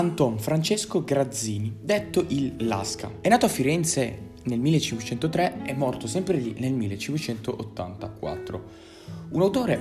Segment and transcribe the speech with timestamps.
[0.00, 3.16] Anton Francesco Grazzini, detto il Lasca.
[3.20, 8.64] È nato a Firenze nel 1503 e morto sempre lì nel 1584.
[9.28, 9.78] Un autore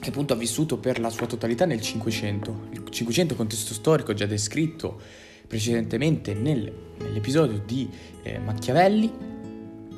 [0.00, 2.62] che appunto ha vissuto per la sua totalità nel Cinquecento.
[2.70, 5.00] Il Cinquecento contesto storico già descritto
[5.46, 7.88] precedentemente nel, nell'episodio di
[8.24, 9.12] eh, Machiavelli.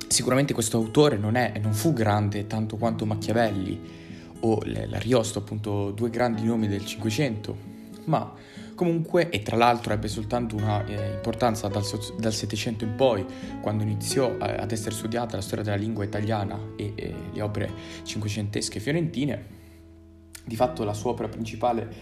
[0.09, 3.81] Sicuramente questo autore non, è, non fu grande tanto quanto Machiavelli
[4.41, 7.57] o l'Ariosto, appunto due grandi nomi del Cinquecento,
[8.05, 8.35] ma
[8.79, 11.85] comunque, e tra l'altro ebbe soltanto una eh, importanza dal,
[12.17, 13.27] dal, Settecento in poi,
[13.61, 17.73] quando iniziò eh, ad essere studiata la storia della lingua italiana e eh, le opere
[18.05, 19.57] cinquecentesche fiorentine,
[20.45, 21.93] di fatto la sua opera principale,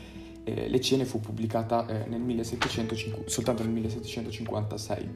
[0.45, 5.09] eh, Le Cene, fu pubblicata eh, nel 1705, soltanto nel 1756.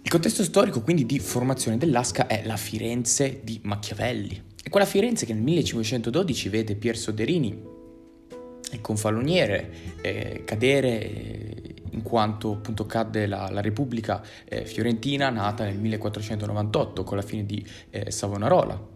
[0.00, 4.40] Il contesto storico quindi di formazione dell'Asca è la Firenze di Machiavelli.
[4.62, 7.74] È quella Firenze che nel 1512 vede Pier Soderini
[8.76, 15.64] il confaloniere eh, cadere eh, in quanto appunto cadde la, la Repubblica eh, Fiorentina nata
[15.64, 18.94] nel 1498 con la fine di eh, Savonarola.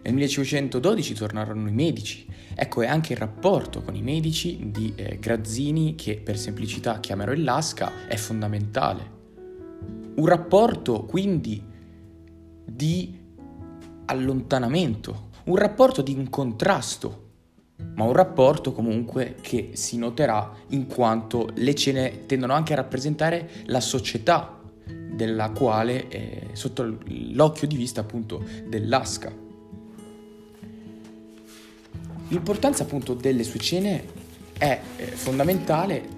[0.00, 2.26] Nel 1512 tornarono i Medici.
[2.54, 7.32] Ecco, è anche il rapporto con i Medici di eh, Grazzini, che per semplicità chiamerò
[7.32, 9.16] il Lasca, è fondamentale.
[10.14, 11.62] Un rapporto quindi
[12.64, 13.20] di
[14.06, 17.27] allontanamento, un rapporto di un contrasto
[17.94, 23.48] ma un rapporto comunque che si noterà in quanto le cene tendono anche a rappresentare
[23.66, 24.58] la società
[25.10, 29.32] della quale è sotto l'occhio di vista appunto dell'Asca.
[32.28, 34.04] L'importanza appunto delle sue cene
[34.56, 36.16] è eh, fondamentale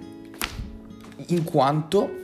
[1.27, 2.19] in quanto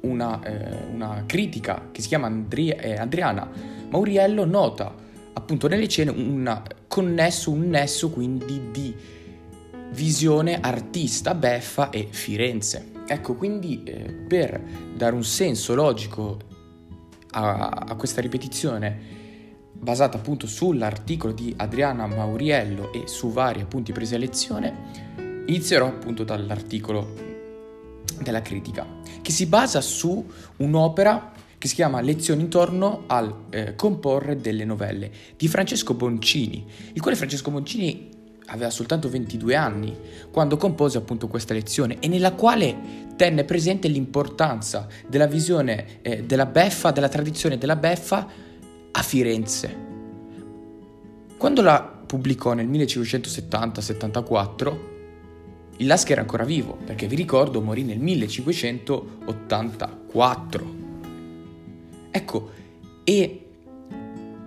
[0.00, 3.48] una, eh, una, critica che si chiama Andri- eh, Adriana
[3.90, 4.94] Mauriello nota
[5.32, 6.62] appunto nelle cene una
[6.96, 8.94] connesso, un nesso quindi di
[9.90, 12.92] visione artista, beffa e Firenze.
[13.06, 14.58] Ecco, quindi eh, per
[14.94, 16.38] dare un senso logico
[17.32, 18.98] a, a, questa ripetizione
[19.74, 26.24] basata appunto sull'articolo di Adriana Mauriello e su vari appunti presi a lezione, inizierò appunto
[26.24, 27.12] dall'articolo
[28.22, 28.86] della critica,
[29.20, 30.26] che si basa su
[30.56, 31.32] un'opera
[31.66, 37.16] che si chiama Lezioni intorno al eh, comporre delle novelle di Francesco Boncini, il quale
[37.16, 38.08] Francesco Boncini
[38.46, 39.92] aveva soltanto 22 anni
[40.30, 46.46] quando compose appunto questa lezione e nella quale tenne presente l'importanza della visione eh, della
[46.46, 48.28] beffa, della tradizione della beffa
[48.92, 49.84] a Firenze.
[51.36, 54.76] Quando la pubblicò nel 1570-74,
[55.78, 60.85] il Lasca era ancora vivo, perché vi ricordo morì nel 1584.
[62.16, 62.50] Ecco,
[63.04, 63.46] e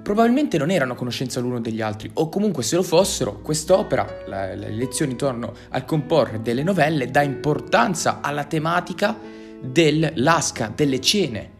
[0.01, 4.55] probabilmente non erano a conoscenza l'uno degli altri, o comunque se lo fossero, quest'opera, la,
[4.55, 9.15] le lezioni intorno al comporre delle novelle, dà importanza alla tematica
[9.61, 11.51] dell'asca, delle cene,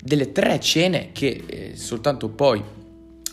[0.00, 2.62] delle tre cene che eh, soltanto poi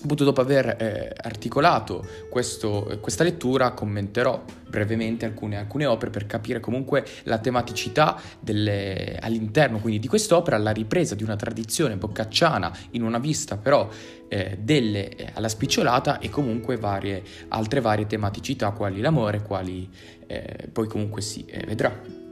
[0.05, 6.59] appunto dopo aver eh, articolato questo, questa lettura commenterò brevemente alcune, alcune, opere per capire
[6.59, 13.03] comunque la tematicità delle, all'interno quindi di quest'opera, la ripresa di una tradizione boccacciana in
[13.03, 13.89] una vista però
[14.27, 19.89] eh, delle, eh, alla spicciolata e comunque varie, altre varie tematicità quali l'amore, quali
[20.27, 22.23] eh, poi comunque si eh, vedrà.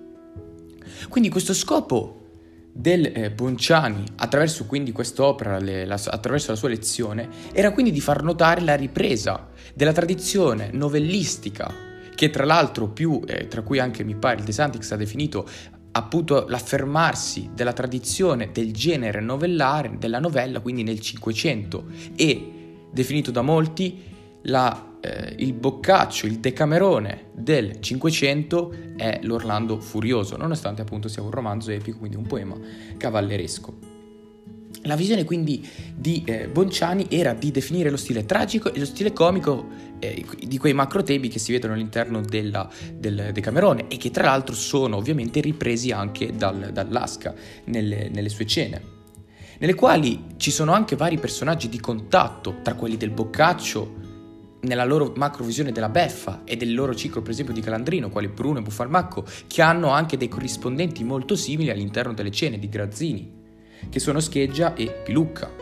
[1.10, 2.23] Quindi questo scopo
[2.74, 8.02] del eh, Bonciani attraverso quindi quest'opera, le, la, attraverso la sua lezione, era quindi di
[8.02, 11.72] far notare la ripresa della tradizione novellistica,
[12.16, 15.48] che tra l'altro più, eh, tra cui anche mi pare il De Santix ha definito
[15.92, 21.86] appunto l'affermarsi della tradizione del genere novellare, della novella, quindi nel Cinquecento,
[22.16, 24.02] e definito da molti
[24.44, 31.30] la eh, il boccaccio, il decamerone del Cinquecento è l'Orlando Furioso, nonostante appunto sia un
[31.30, 32.58] romanzo epico, quindi un poema
[32.96, 33.92] cavalleresco.
[34.86, 39.12] La visione quindi di eh, Bonciani era di definire lo stile tragico e lo stile
[39.14, 39.68] comico
[40.00, 44.24] eh, di quei macro temi che si vedono all'interno della, del Decamerone e che tra
[44.24, 47.34] l'altro sono ovviamente ripresi anche dal, dall'Asca
[47.66, 48.92] nelle, nelle sue cene
[49.60, 54.03] nelle quali ci sono anche vari personaggi di contatto tra quelli del Boccaccio
[54.64, 58.60] nella loro macrovisione della beffa e del loro ciclo per esempio di Calandrino, quali Bruno
[58.60, 63.32] e Buffalmacco, che hanno anche dei corrispondenti molto simili all'interno delle cene di Grazzini,
[63.90, 65.62] che sono Scheggia e Pilucca.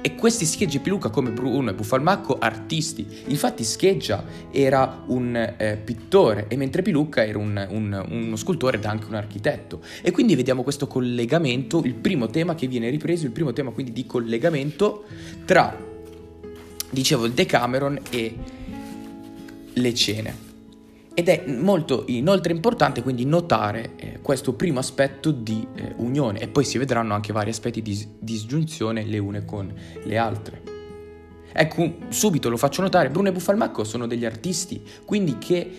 [0.00, 5.80] E questi Scheggia e Pilucca come Bruno e Buffalmacco artisti, infatti Scheggia era un eh,
[5.82, 9.80] pittore e mentre Pilucca era un, un, uno scultore ed anche un architetto.
[10.02, 13.92] E quindi vediamo questo collegamento, il primo tema che viene ripreso, il primo tema quindi
[13.92, 15.04] di collegamento
[15.44, 15.92] tra
[16.94, 18.36] dicevo il Decameron e
[19.74, 20.52] le cene.
[21.16, 26.48] ed è molto inoltre importante quindi notare eh, questo primo aspetto di eh, unione e
[26.48, 30.62] poi si vedranno anche vari aspetti di disgiunzione le une con le altre.
[31.52, 35.70] Ecco, subito lo faccio notare, Bruno e Buffalmacco sono degli artisti, quindi che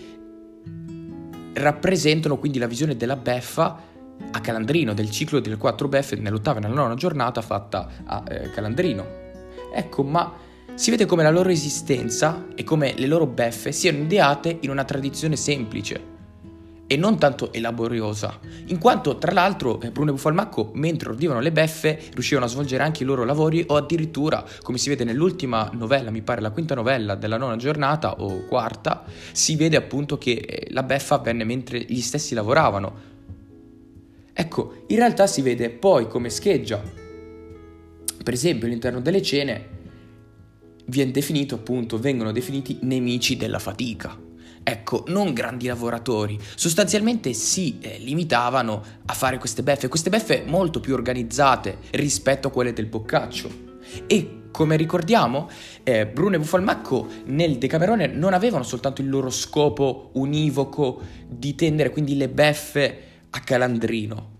[1.52, 3.82] rappresentano quindi la visione della beffa
[4.30, 8.50] a Calandrino, del ciclo delle quattro beffe nell'ottava e nella nona giornata fatta a eh,
[8.52, 9.04] Calandrino.
[9.74, 10.32] Ecco, ma
[10.76, 14.84] si vede come la loro esistenza e come le loro beffe siano ideate in una
[14.84, 16.14] tradizione semplice
[16.86, 21.50] e non tanto elaboriosa, in quanto tra l'altro eh, Bruno e Buffalmacco mentre ordivano le
[21.50, 26.10] beffe riuscivano a svolgere anche i loro lavori o addirittura, come si vede nell'ultima novella,
[26.10, 30.66] mi pare la quinta novella della nona giornata o quarta, si vede appunto che eh,
[30.72, 33.14] la beffa avvenne mentre gli stessi lavoravano.
[34.34, 36.82] Ecco, in realtà si vede poi come scheggia,
[38.22, 39.75] per esempio all'interno delle cene,
[40.86, 44.18] viene definito appunto, vengono definiti nemici della fatica.
[44.68, 50.80] Ecco, non grandi lavoratori, sostanzialmente si eh, limitavano a fare queste beffe, queste beffe molto
[50.80, 53.48] più organizzate rispetto a quelle del Boccaccio.
[54.08, 55.48] E come ricordiamo,
[55.84, 61.90] eh, Bruno e Buffalmacco nel Decamerone non avevano soltanto il loro scopo univoco di tendere
[61.90, 63.00] quindi le beffe
[63.30, 64.35] a Calandrino,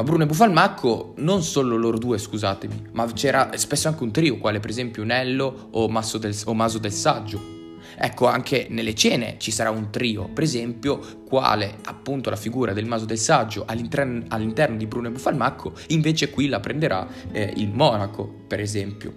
[0.00, 4.38] ma Bruno e Buffalmacco non solo loro due, scusatemi, ma c'era spesso anche un trio,
[4.38, 7.58] quale per esempio Nello o, Maso del, o Maso del Saggio.
[7.98, 12.86] Ecco, anche nelle cene ci sarà un trio, per esempio, quale appunto la figura del
[12.86, 17.70] Maso del Saggio all'interno, all'interno di Bruno e Buffalmacco, invece qui la prenderà eh, il
[17.70, 19.12] Monaco, per esempio.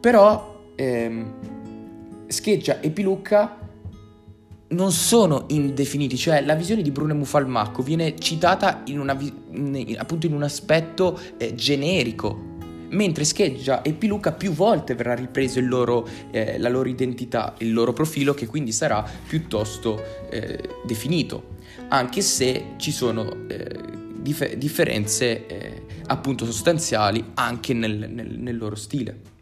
[0.00, 1.32] Però ehm,
[2.26, 3.63] Scheggia e Pilucca
[4.68, 9.16] non sono indefiniti, cioè la visione di Bruno Mufalmacco viene citata in una,
[9.50, 12.52] in, appunto in un aspetto eh, generico,
[12.90, 17.92] mentre Scheggia e Piluca più volte verrà ripreso loro, eh, la loro identità, il loro
[17.92, 21.56] profilo che quindi sarà piuttosto eh, definito,
[21.88, 23.78] anche se ci sono eh,
[24.16, 29.32] dif- differenze eh, appunto sostanziali anche nel, nel, nel loro stile.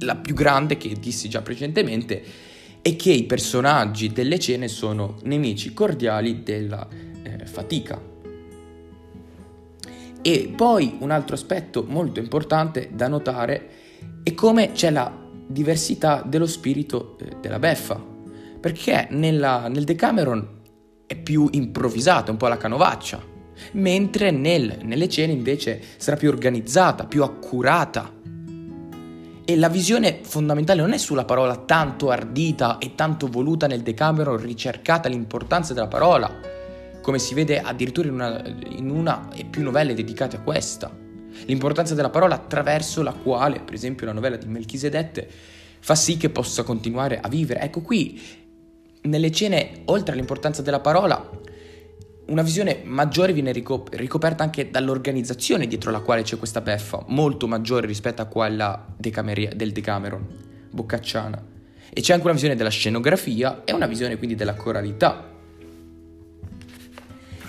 [0.00, 2.22] La più grande che dissi già precedentemente
[2.86, 6.86] e che i personaggi delle cene sono nemici cordiali della
[7.24, 8.00] eh, fatica.
[10.22, 13.70] E poi un altro aspetto molto importante da notare
[14.22, 15.12] è come c'è la
[15.48, 18.00] diversità dello spirito eh, della beffa,
[18.60, 20.60] perché nella, nel Decameron
[21.08, 23.20] è più improvvisato, un po' alla canovaccia,
[23.72, 28.15] mentre nel, nelle cene invece sarà più organizzata, più accurata,
[29.48, 34.38] e la visione fondamentale non è sulla parola tanto ardita e tanto voluta nel Decameron,
[34.38, 36.28] ricercata l'importanza della parola,
[37.00, 40.90] come si vede addirittura in una, in una e più novelle dedicate a questa.
[41.44, 45.30] L'importanza della parola attraverso la quale, per esempio la novella di Melchisedette,
[45.78, 47.60] fa sì che possa continuare a vivere.
[47.60, 48.20] Ecco qui,
[49.02, 51.30] nelle cene, oltre all'importanza della parola,
[52.26, 57.46] una visione maggiore viene ricop- ricoperta anche dall'organizzazione dietro la quale c'è questa beffa, molto
[57.46, 60.26] maggiore rispetto a quella Decameria- del Decameron,
[60.70, 61.54] boccacciana.
[61.88, 65.34] E c'è anche una visione della scenografia e una visione quindi della coralità.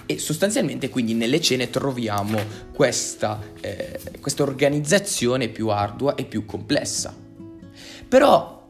[0.06, 2.40] E sostanzialmente quindi nelle cene troviamo
[2.72, 7.14] questa, eh, questa organizzazione più ardua e più complessa.
[8.08, 8.70] Però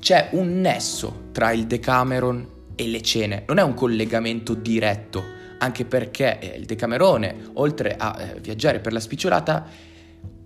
[0.00, 2.46] c'è un nesso tra il Decameron
[2.82, 3.44] e le cene.
[3.46, 5.22] Non è un collegamento diretto,
[5.58, 9.66] anche perché eh, il Decamerone, oltre a eh, viaggiare per la spicciolata,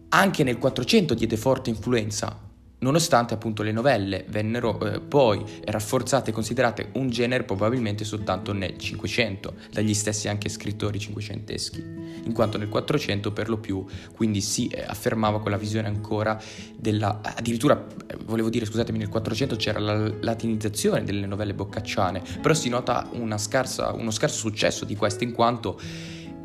[0.08, 2.45] anche nel 400 diede forte influenza
[2.86, 8.78] nonostante appunto le novelle vennero eh, poi rafforzate e considerate un genere probabilmente soltanto nel
[8.78, 11.84] 500 dagli stessi anche scrittori cinquecenteschi,
[12.24, 16.40] in quanto nel 400 per lo più quindi si eh, affermava quella visione ancora
[16.76, 22.54] della addirittura eh, volevo dire scusatemi nel 400 c'era la latinizzazione delle novelle boccacciane, però
[22.54, 25.80] si nota scarsa, uno scarso successo di queste in quanto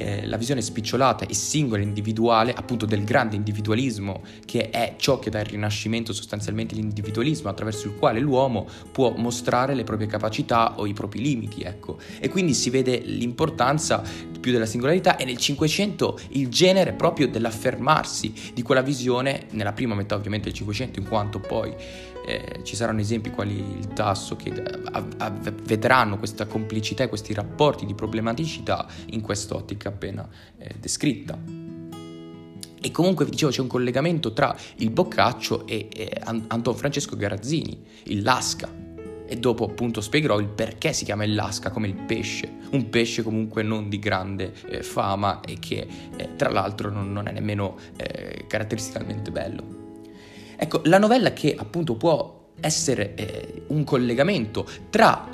[0.02, 5.30] eh, la visione spicciolata e singola individuale, appunto del grande individualismo, che è ciò che
[5.30, 10.86] dà il rinascimento sostanzialmente l'individualismo attraverso il quale l'uomo può mostrare le proprie capacità o
[10.86, 12.00] i propri limiti, ecco.
[12.20, 14.04] E quindi si vede l'importanza
[14.40, 19.96] più della singolarità e nel Cinquecento il genere proprio dell'affermarsi di quella visione, nella prima
[19.96, 21.74] metà ovviamente del Cinquecento, in quanto poi
[22.26, 27.34] eh, ci saranno esempi quali il tasso che av- av- vedranno questa complicità e questi
[27.34, 31.38] rapporti di problematicità in quest'ottica appena eh, descritta.
[32.84, 37.80] E comunque vi dicevo c'è un collegamento tra il Boccaccio e, e Anton Francesco Garazzini,
[38.06, 38.82] il Lasca,
[39.32, 43.24] e dopo appunto spiegherò il perché si chiama il lasca come il pesce, un pesce
[43.24, 47.78] comunque non di grande eh, fama e che eh, tra l'altro non, non è nemmeno
[47.96, 49.64] eh, caratteristicamente bello.
[50.58, 55.26] Ecco, la novella che appunto può essere eh, un collegamento tra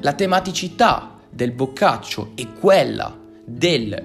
[0.00, 3.18] la tematicità del Boccaccio e quella
[3.48, 4.04] del,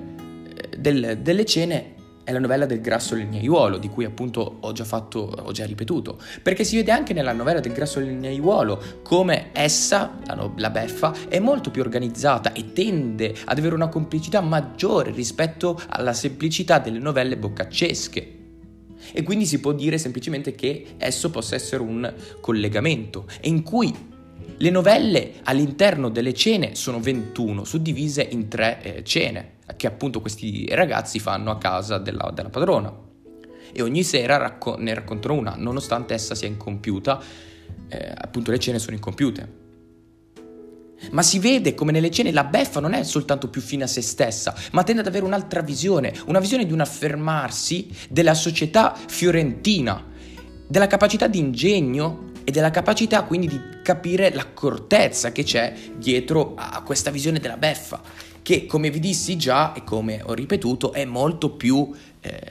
[0.78, 1.92] del, delle cene
[2.24, 6.18] è la novella del grasso legnaiuolo, di cui appunto ho già fatto, ho già ripetuto,
[6.42, 11.14] perché si vede anche nella novella del grasso legnaiuolo come essa, la, no, la beffa,
[11.28, 17.00] è molto più organizzata e tende ad avere una complicità maggiore rispetto alla semplicità delle
[17.00, 18.38] novelle boccaccesche.
[19.12, 23.94] E quindi si può dire semplicemente che esso possa essere un collegamento, e in cui
[24.58, 30.68] le novelle all'interno delle cene sono 21, suddivise in tre eh, cene che appunto questi
[30.72, 32.94] ragazzi fanno a casa della, della padrona.
[33.72, 37.22] E ogni sera racco- ne raccontano una, nonostante essa sia incompiuta,
[37.90, 39.62] eh, appunto le cene sono incompiute.
[41.12, 44.02] Ma si vede come nelle cene la beffa non è soltanto più fine a se
[44.02, 50.12] stessa, ma tende ad avere un'altra visione, una visione di un affermarsi della società fiorentina,
[50.68, 56.82] della capacità di ingegno e della capacità quindi di capire l'accortezza che c'è dietro a
[56.84, 58.02] questa visione della beffa
[58.44, 62.42] che come vi dissi già e come ho ripetuto è molto più eh,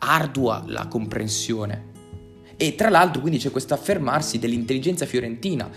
[0.00, 1.96] ardua la comprensione.
[2.56, 5.70] E tra l'altro quindi c'è questo affermarsi dell'intelligenza fiorentina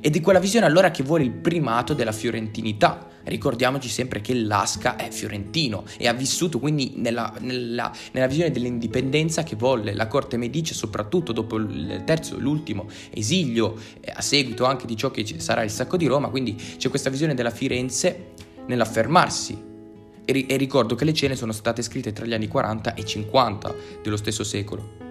[0.00, 3.08] e di quella visione allora che vuole il primato della fiorentinità.
[3.24, 9.42] Ricordiamoci sempre che Lasca è fiorentino e ha vissuto quindi nella, nella, nella visione dell'indipendenza
[9.42, 14.86] che volle la corte Medici, soprattutto dopo il terzo, l'ultimo esilio, eh, a seguito anche
[14.86, 18.32] di ciò che sarà il sacco di Roma, quindi c'è questa visione della Firenze
[18.66, 19.74] nell'affermarsi.
[20.24, 23.74] E, e ricordo che le cene sono state scritte tra gli anni 40 e 50
[24.02, 25.05] dello stesso secolo.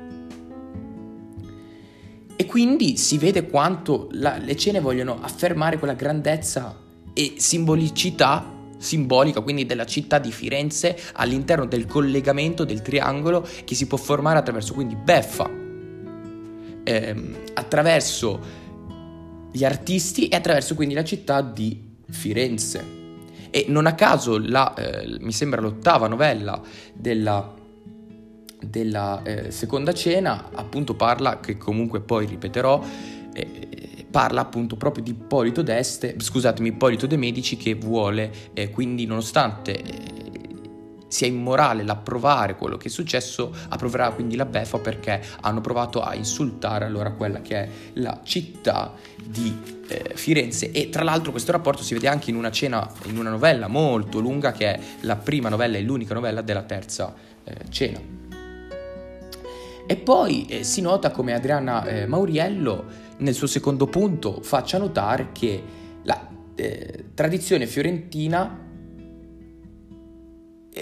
[2.37, 6.77] E quindi si vede quanto la, le cene vogliono affermare quella grandezza
[7.13, 13.87] e simbolicità simbolica quindi della città di Firenze all'interno del collegamento del triangolo che si
[13.87, 15.49] può formare attraverso quindi Beffa,
[16.83, 18.63] ehm, attraverso
[19.51, 23.03] gli artisti e attraverso quindi la città di Firenze.
[23.49, 26.61] E non a caso la, eh, mi sembra l'ottava novella
[26.93, 27.54] della,
[28.69, 32.83] della eh, seconda cena appunto parla, che comunque poi ripeterò,
[33.33, 39.05] eh, parla appunto proprio di Ippolito d'Este, scusatemi, Ippolito De Medici che vuole eh, quindi
[39.05, 40.15] nonostante eh,
[41.15, 46.13] sia immorale l'approvare quello che è successo, approverà quindi la beffa perché hanno provato a
[46.13, 48.93] insultare allora quella che è la città
[49.23, 49.57] di
[49.87, 53.29] eh, Firenze e tra l'altro questo rapporto si vede anche in una cena, in una
[53.29, 58.24] novella molto lunga che è la prima novella e l'unica novella della terza eh, cena.
[59.87, 65.29] E poi eh, si nota come Adriana eh, Mauriello nel suo secondo punto faccia notare
[65.31, 65.63] che
[66.03, 68.63] la eh, tradizione fiorentina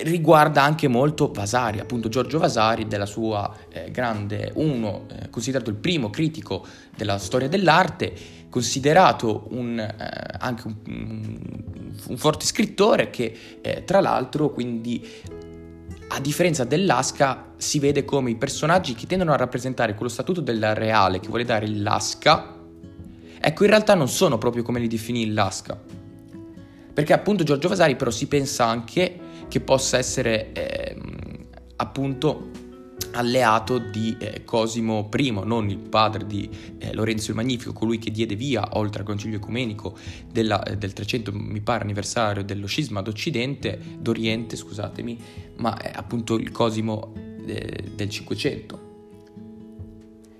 [0.01, 5.75] riguarda anche molto Vasari, appunto Giorgio Vasari della sua eh, grande, uno eh, considerato il
[5.75, 8.13] primo critico della storia dell'arte,
[8.49, 11.39] considerato un, eh, anche un,
[12.07, 15.07] un, forte scrittore che eh, tra l'altro quindi
[16.07, 20.75] a differenza dell'Asca si vede come i personaggi che tendono a rappresentare quello statuto del
[20.75, 22.55] reale che vuole dare l'Asca,
[23.39, 25.79] ecco in realtà non sono proprio come li definì l'Asca.
[26.93, 30.95] Perché appunto Giorgio Vasari però si pensa anche che possa essere eh,
[31.77, 32.49] appunto
[33.13, 38.11] alleato di eh, Cosimo I, non il padre di eh, Lorenzo il Magnifico, colui che
[38.11, 39.97] diede via, oltre al concilio ecumenico
[40.31, 45.17] della, eh, del 300, mi pare, anniversario dello scisma d'Occidente, d'Oriente, scusatemi,
[45.57, 47.13] ma appunto il Cosimo
[47.45, 48.91] eh, del 500.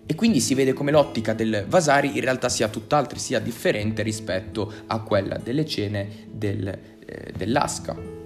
[0.06, 4.72] E quindi si vede come l'ottica del Vasari in realtà sia tutt'altro, sia differente rispetto
[4.88, 8.23] a quella delle cene del, eh, dell'Asca.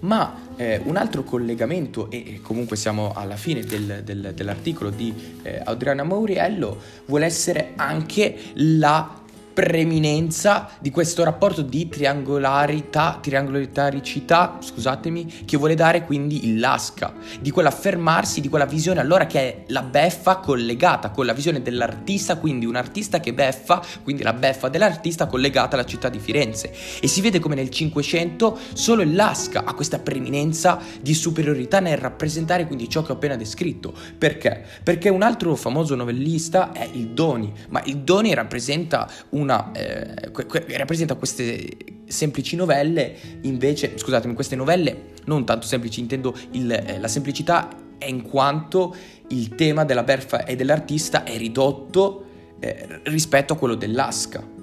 [0.00, 5.60] Ma eh, un altro collegamento, e comunque siamo alla fine del, del, dell'articolo di eh,
[5.64, 9.19] Adriana Mauriello, vuole essere anche la
[9.60, 17.50] preeminenza di questo rapporto di triangolarità, triangolarità, scusatemi, che vuole dare quindi il Lasca, di
[17.50, 22.64] quell'affermarsi, di quella visione allora che è la beffa collegata con la visione dell'artista, quindi
[22.64, 26.72] un artista che beffa, quindi la beffa dell'artista collegata alla città di Firenze.
[26.98, 31.98] E si vede come nel Cinquecento solo il Lasca ha questa preeminenza di superiorità nel
[31.98, 33.92] rappresentare quindi ciò che ho appena descritto.
[34.16, 34.64] Perché?
[34.82, 40.30] Perché un altro famoso novellista è il Doni, ma il Doni rappresenta una una, eh,
[40.30, 41.76] que- que- rappresenta queste
[42.06, 48.06] semplici novelle, invece, scusatemi, queste novelle non tanto semplici, intendo il, eh, la semplicità è
[48.06, 48.94] in quanto
[49.28, 52.24] il tema della berfa e dell'artista è ridotto
[52.60, 54.58] eh, rispetto a quello dell'asca.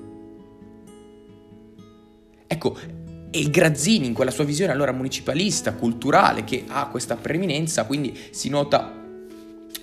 [2.49, 2.77] Ecco,
[3.29, 8.17] e il Grazzini in quella sua visione allora municipalista, culturale, che ha questa preeminenza, quindi
[8.31, 8.93] si nota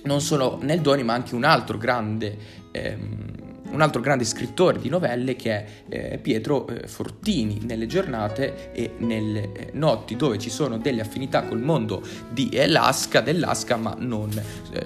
[0.04, 2.62] non solo nel Doni ma anche un altro grande...
[2.72, 3.43] Ehm,
[3.74, 8.92] un altro grande scrittore di novelle che è eh, Pietro eh, Fortini, nelle giornate e
[8.98, 14.30] nelle eh, notti, dove ci sono delle affinità col mondo di Lasca, dell'Asca, ma non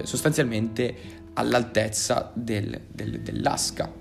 [0.03, 0.95] sostanzialmente
[1.33, 3.91] all'altezza del, del, dell'Asca.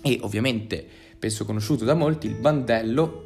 [0.00, 0.84] E ovviamente,
[1.18, 3.21] penso conosciuto da molti, il bandello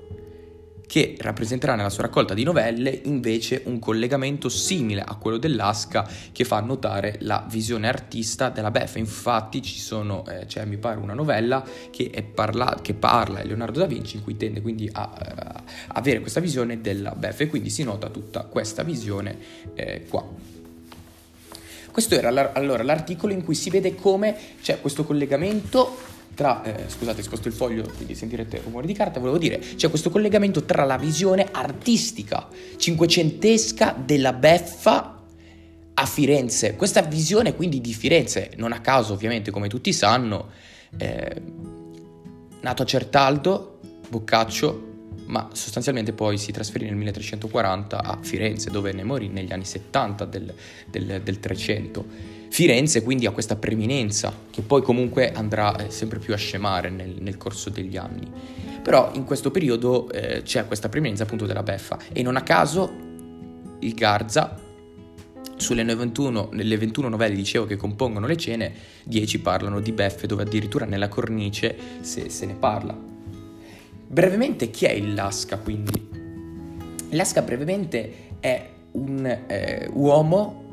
[0.86, 6.44] che rappresenterà nella sua raccolta di novelle invece un collegamento simile a quello dell'Asca che
[6.44, 8.98] fa notare la visione artista della Beffa.
[8.98, 13.80] Infatti ci sono, eh, c'è mi pare una novella che, parla, che parla di Leonardo
[13.80, 17.70] da Vinci in cui tende quindi a, a avere questa visione della Beffa e quindi
[17.70, 19.36] si nota tutta questa visione
[19.74, 20.24] eh, qua.
[21.90, 27.22] Questo era allora l'articolo in cui si vede come c'è questo collegamento tra, eh, scusate,
[27.22, 30.98] sposto il foglio, quindi sentirete rumore di carta, volevo dire, c'è questo collegamento tra la
[30.98, 35.24] visione artistica cinquecentesca della beffa
[35.94, 36.76] a Firenze.
[36.76, 40.50] Questa visione quindi di Firenze, non a caso ovviamente come tutti sanno,
[40.98, 41.42] eh,
[42.60, 49.04] nato a Certaldo, Boccaccio, ma sostanzialmente poi si trasferì nel 1340 a Firenze dove ne
[49.04, 50.54] morì negli anni 70 del,
[50.90, 52.34] del, del 300.
[52.56, 57.16] Firenze quindi ha questa preminenza che poi comunque andrà eh, sempre più a scemare nel,
[57.20, 58.26] nel, corso degli anni.
[58.82, 62.90] Però in questo periodo eh, c'è questa preminenza appunto della beffa e non a caso
[63.80, 64.58] il Garza
[65.56, 68.72] sulle 21, nelle 21 novelle dicevo che compongono le cene,
[69.04, 72.98] 10 parlano di beffe dove addirittura nella cornice se, se ne parla.
[74.06, 76.08] Brevemente chi è il Lasca quindi?
[77.10, 80.64] Lasca brevemente è un eh, uomo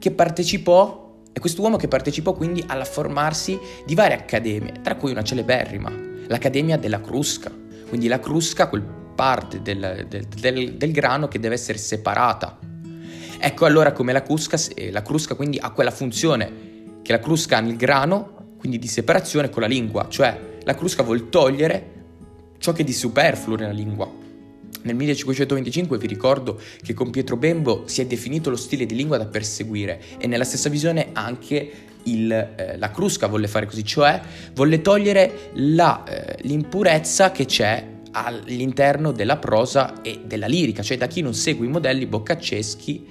[0.00, 0.99] che partecipò,
[1.32, 5.90] è quest'uomo che partecipò quindi alla formarsi di varie accademie, tra cui una celeberrima,
[6.26, 7.50] l'Accademia della Crusca.
[7.88, 8.82] Quindi la Crusca, quel
[9.14, 12.58] parte del, del, del, del grano che deve essere separata.
[13.38, 14.58] Ecco allora come la Crusca,
[14.90, 19.50] la Crusca quindi ha quella funzione che la Crusca ha nel grano, quindi di separazione
[19.50, 21.98] con la lingua, cioè la Crusca vuol togliere
[22.58, 24.19] ciò che è di superfluo nella lingua.
[24.82, 29.18] Nel 1525 vi ricordo che con Pietro Bembo si è definito lo stile di lingua
[29.18, 31.70] da perseguire e nella stessa visione anche
[32.04, 34.20] il, eh, la Crusca volle fare così, cioè
[34.54, 41.06] volle togliere la, eh, l'impurezza che c'è all'interno della prosa e della lirica, cioè da
[41.06, 43.06] chi non segue i modelli boccacceschi,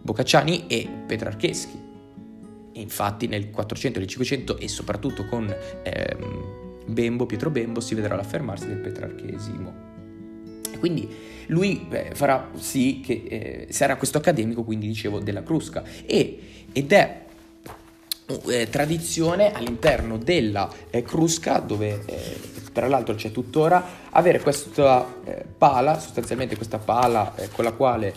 [0.00, 1.82] boccacciani e petrarcheschi.
[2.76, 8.16] infatti nel 400 e nel 500 e soprattutto con ehm, Bembo, Pietro Bembo, si vedrà
[8.16, 9.93] l'affermarsi del petrarchesimo.
[10.78, 11.08] Quindi
[11.46, 15.82] lui eh, farà sì che eh, sarà questo accademico, quindi dicevo, della Crusca.
[16.06, 16.38] E,
[16.72, 17.22] ed è
[18.48, 22.36] eh, tradizione all'interno della eh, Crusca, dove eh,
[22.72, 28.14] tra l'altro c'è tuttora, avere questa eh, pala, sostanzialmente questa pala con la quale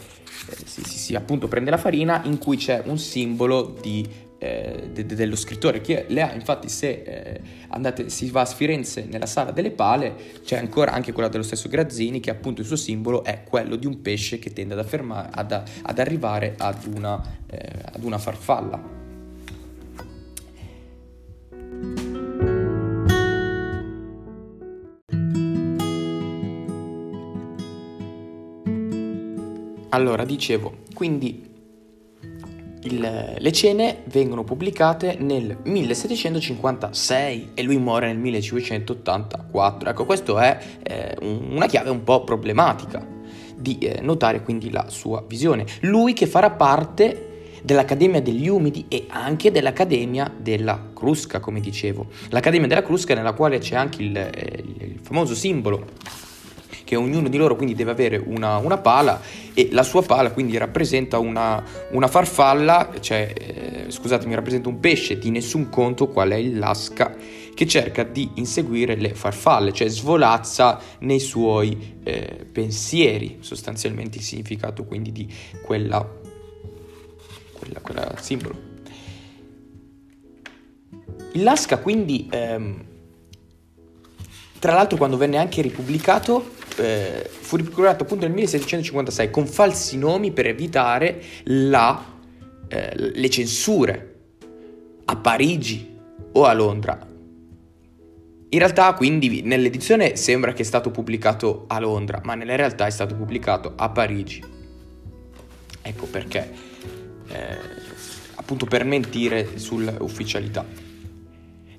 [0.65, 5.06] si, si, si appunto prende la farina, in cui c'è un simbolo di eh, de-
[5.06, 9.52] dello scrittore che le ha infatti se eh, andate, si va a Firenze nella sala
[9.52, 13.43] delle pale c'è ancora anche quella dello stesso Grazzini che appunto il suo simbolo è
[13.43, 18.04] quello di un pesce che tende ad, affermare, ad, ad arrivare ad una, eh, ad
[18.04, 18.95] una farfalla.
[29.89, 31.46] Allora, dicevo, quindi
[32.88, 39.89] il, le cene vengono pubblicate nel 1756 e lui muore nel 1584.
[39.89, 43.06] Ecco, questa è eh, una chiave un po' problematica
[43.56, 45.65] di eh, notare quindi la sua visione.
[45.82, 47.23] Lui che farà parte
[47.63, 52.08] dell'Accademia degli Umidi e anche dell'Accademia della Crusca, come dicevo.
[52.30, 55.86] L'Accademia della Crusca nella quale c'è anche il, eh, il famoso simbolo
[56.88, 59.19] che ognuno di loro quindi deve avere una, una pala
[59.54, 65.19] e la sua pala quindi rappresenta una, una farfalla, cioè eh, scusatemi, rappresenta un pesce
[65.19, 67.13] di nessun conto qual è il lasca
[67.54, 74.86] che cerca di inseguire le farfalle, cioè svolazza nei suoi eh, pensieri, sostanzialmente il significato
[74.86, 75.28] quindi di
[75.63, 76.08] quella,
[77.52, 78.56] quella, quella simbolo.
[81.34, 82.86] Il lasca quindi, ehm,
[84.60, 90.32] tra l'altro quando venne anche ripubblicato, eh, fu ripubblicato appunto nel 1756 con falsi nomi
[90.32, 92.04] per evitare la,
[92.68, 94.16] eh, le censure
[95.06, 95.96] a Parigi
[96.34, 97.06] o a Londra.
[98.50, 102.90] In realtà quindi nell'edizione sembra che è stato pubblicato a Londra, ma nella realtà è
[102.90, 104.42] stato pubblicato a Parigi.
[105.82, 106.52] Ecco perché,
[107.28, 107.58] eh,
[108.36, 110.66] appunto per mentire sull'ufficialità.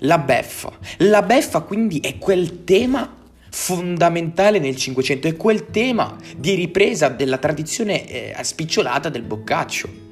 [0.03, 0.71] La beffa.
[0.99, 3.17] La beffa quindi è quel tema
[3.49, 10.07] fondamentale nel Cinquecento, è quel tema di ripresa della tradizione eh, spicciolata del boccaccio.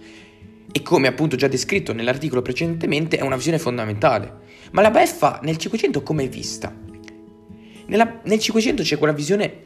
[0.78, 4.45] e come appunto già descritto nell'articolo precedentemente è una visione fondamentale.
[4.71, 6.71] Ma la beffa nel Cinquecento come è vista?
[7.88, 9.63] Nella, nel Cinquecento c'è quella visione,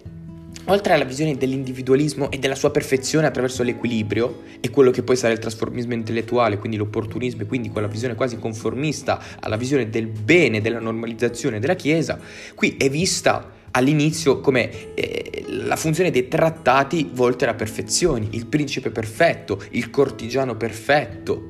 [0.65, 5.33] oltre alla visione dell'individualismo e della sua perfezione attraverso l'equilibrio e quello che poi sarà
[5.33, 10.61] il trasformismo intellettuale, quindi l'opportunismo e quindi quella visione quasi conformista alla visione del bene,
[10.61, 12.19] della normalizzazione della Chiesa,
[12.55, 18.89] qui è vista all'inizio come eh, la funzione dei trattati volti alla perfezione, il principe
[18.91, 21.49] perfetto, il cortigiano perfetto,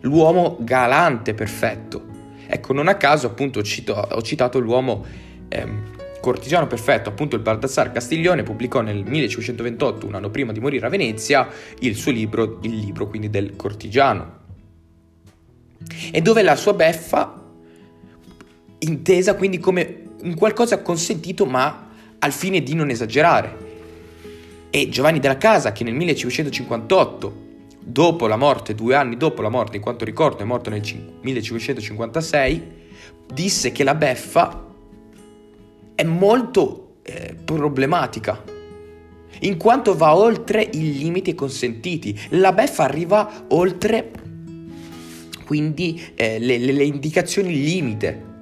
[0.00, 2.14] l'uomo galante perfetto.
[2.46, 5.04] Ecco, non a caso appunto cito, ho citato l'uomo
[5.48, 5.82] ehm,
[6.20, 10.88] cortigiano perfetto, appunto il Baldassar Castiglione pubblicò nel 1528, un anno prima di morire a
[10.88, 11.48] Venezia,
[11.80, 14.44] il suo libro, il libro quindi del cortigiano.
[16.10, 17.44] E dove la sua beffa,
[18.78, 23.64] intesa quindi come un qualcosa consentito ma al fine di non esagerare.
[24.70, 27.44] E Giovanni della Casa, che nel 1558,
[27.78, 30.82] dopo la morte, due anni dopo la morte, in quanto ricordo è morto nel
[31.20, 32.62] 1556,
[33.32, 34.66] disse che la beffa
[35.94, 38.42] è molto eh, problematica,
[39.40, 42.18] in quanto va oltre i limiti consentiti.
[42.30, 44.10] La beffa arriva oltre
[45.46, 48.34] quindi eh, le, le, le indicazioni limite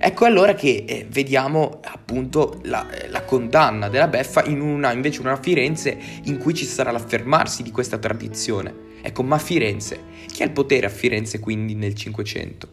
[0.00, 5.20] Ecco allora che eh, vediamo appunto la, eh, la, condanna della beffa in una, invece
[5.20, 8.86] una Firenze in cui ci sarà l'affermarsi di questa tradizione.
[9.02, 12.68] Ecco, ma Firenze, chi ha il potere a Firenze quindi nel Cinquecento?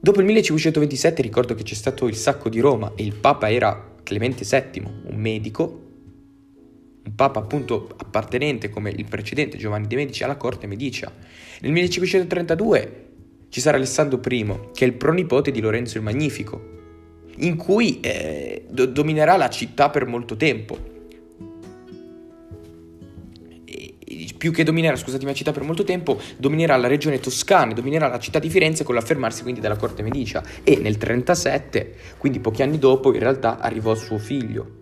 [0.00, 3.94] Dopo il 1527 ricordo che c'è stato il sacco di Roma e il Papa era
[4.02, 5.62] Clemente VII, un medico,
[7.04, 11.12] un Papa appunto appartenente come il precedente Giovanni de' Medici alla corte medicia.
[11.60, 13.09] Nel 1532
[13.50, 16.78] ci sarà Alessandro I, che è il pronipote di Lorenzo il Magnifico,
[17.38, 20.88] in cui eh, do- dominerà la città per molto tempo.
[24.38, 28.18] Più che dominerà, scusatemi, la città per molto tempo, dominerà la regione toscana, dominerà la
[28.18, 30.42] città di Firenze con l'affermarsi quindi della corte medicia.
[30.64, 34.79] E nel 37, quindi pochi anni dopo, in realtà arrivò suo figlio,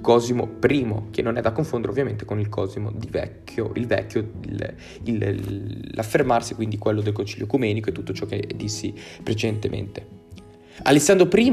[0.00, 4.30] Cosimo I, che non è da confondere ovviamente con il Cosimo di Vecchio, il Vecchio,
[4.42, 4.74] il,
[5.04, 10.06] il, l'affermarsi quindi quello del Concilio Ecumenico e tutto ciò che dissi precedentemente.
[10.82, 11.52] Alessandro I,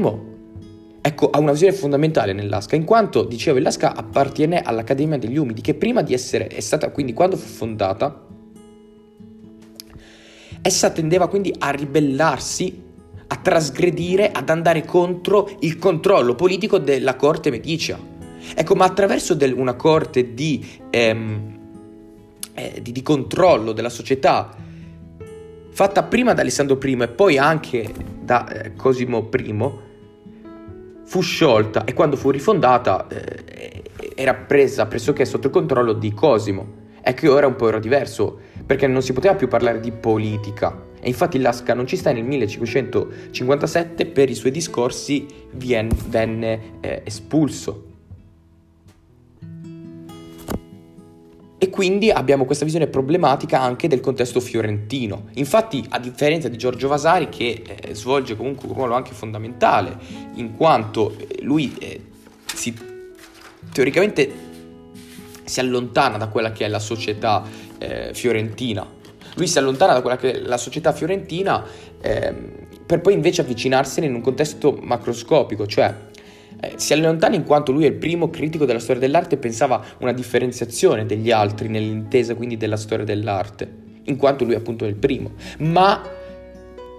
[1.02, 5.74] ecco, ha una visione fondamentale nell'Asca, in quanto, dicevo, l'Asca appartiene all'Accademia degli Umidi, che
[5.74, 8.26] prima di essere, è stata, quindi quando fu fondata,
[10.62, 12.86] essa tendeva quindi a ribellarsi
[13.28, 18.16] a trasgredire, ad andare contro il controllo politico della corte medicea.
[18.54, 21.58] Ecco, ma attraverso del, una corte di, ehm,
[22.54, 24.54] eh, di, di controllo della società,
[25.70, 29.70] fatta prima da Alessandro I e poi anche da eh, Cosimo I,
[31.04, 33.82] fu sciolta e quando fu rifondata eh,
[34.14, 36.86] era presa pressoché sotto il controllo di Cosimo.
[37.00, 40.86] È che ora un po' era diverso, perché non si poteva più parlare di politica.
[41.00, 47.02] E infatti Lasca non ci sta nel 1557 per i suoi discorsi vien, venne eh,
[47.04, 47.87] espulso.
[51.60, 55.24] E quindi abbiamo questa visione problematica anche del contesto fiorentino.
[55.34, 59.98] Infatti, a differenza di Giorgio Vasari, che eh, svolge comunque un ruolo anche fondamentale,
[60.34, 62.00] in quanto eh, lui eh,
[62.54, 62.72] si,
[63.72, 64.32] teoricamente
[65.44, 67.42] si allontana da quella che è la società
[67.78, 68.86] eh, fiorentina.
[69.34, 71.64] Lui si allontana da quella che è la società fiorentina
[72.00, 75.94] ehm, per poi invece avvicinarsene in un contesto macroscopico, cioè
[76.60, 79.84] eh, si allontana in quanto lui è il primo critico della storia dell'arte e pensava
[79.98, 83.70] una differenziazione degli altri nell'intesa quindi della storia dell'arte,
[84.04, 86.02] in quanto lui appunto è il primo, ma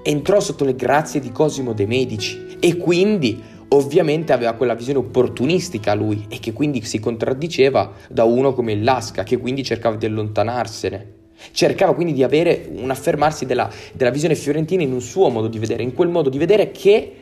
[0.02, 5.94] entrò sotto le grazie di Cosimo de' Medici e quindi ovviamente aveva quella visione opportunistica
[5.94, 10.06] lui e che quindi si contraddiceva da uno come il Lasca che quindi cercava di
[10.06, 11.18] allontanarsene.
[11.52, 15.58] Cercava quindi di avere un affermarsi della, della visione fiorentina in un suo modo di
[15.58, 17.14] vedere, in quel modo di vedere che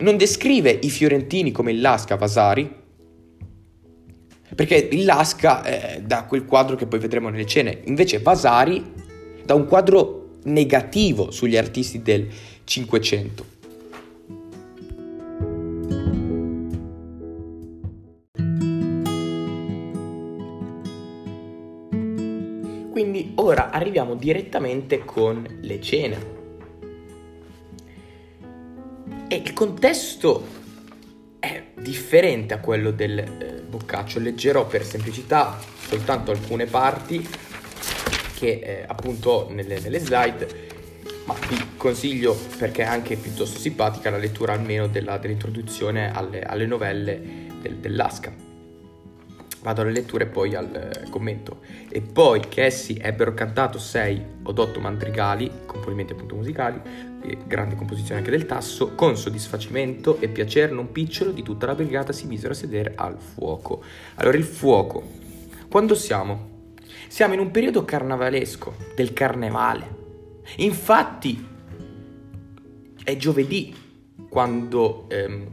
[0.00, 2.78] non descrive i fiorentini come il Lasca Vasari,
[4.54, 8.84] perché il Lasca eh, da quel quadro che poi vedremo nelle scene, invece Vasari
[9.44, 12.28] da un quadro negativo sugli artisti del
[12.64, 13.58] Cinquecento.
[22.90, 26.39] Quindi ora arriviamo direttamente con le cene.
[29.32, 30.44] E il contesto
[31.38, 34.18] è differente a quello del eh, Boccaccio.
[34.18, 37.24] Leggerò per semplicità soltanto alcune parti
[38.34, 40.48] che eh, appunto ho nelle, nelle, slide,
[41.26, 46.66] ma vi consiglio perché è anche piuttosto simpatica la lettura almeno della, dell'introduzione alle, alle
[46.66, 47.22] novelle
[47.60, 48.34] del, dell'Asca.
[49.62, 51.60] Vado alle letture e poi al eh, commento.
[51.88, 57.09] E poi che essi ebbero cantato sei o otto madrigali, componimenti appunto musicali,
[57.46, 62.12] grande composizione anche del tasso, con soddisfacimento e piacere non picciolo di tutta la brigata
[62.12, 63.82] si misero a sedere al fuoco.
[64.16, 65.02] Allora il fuoco,
[65.68, 66.74] quando siamo?
[67.08, 69.98] Siamo in un periodo carnavalesco, del carnevale.
[70.56, 71.46] Infatti
[73.02, 73.74] è giovedì
[74.28, 75.46] quando ehm,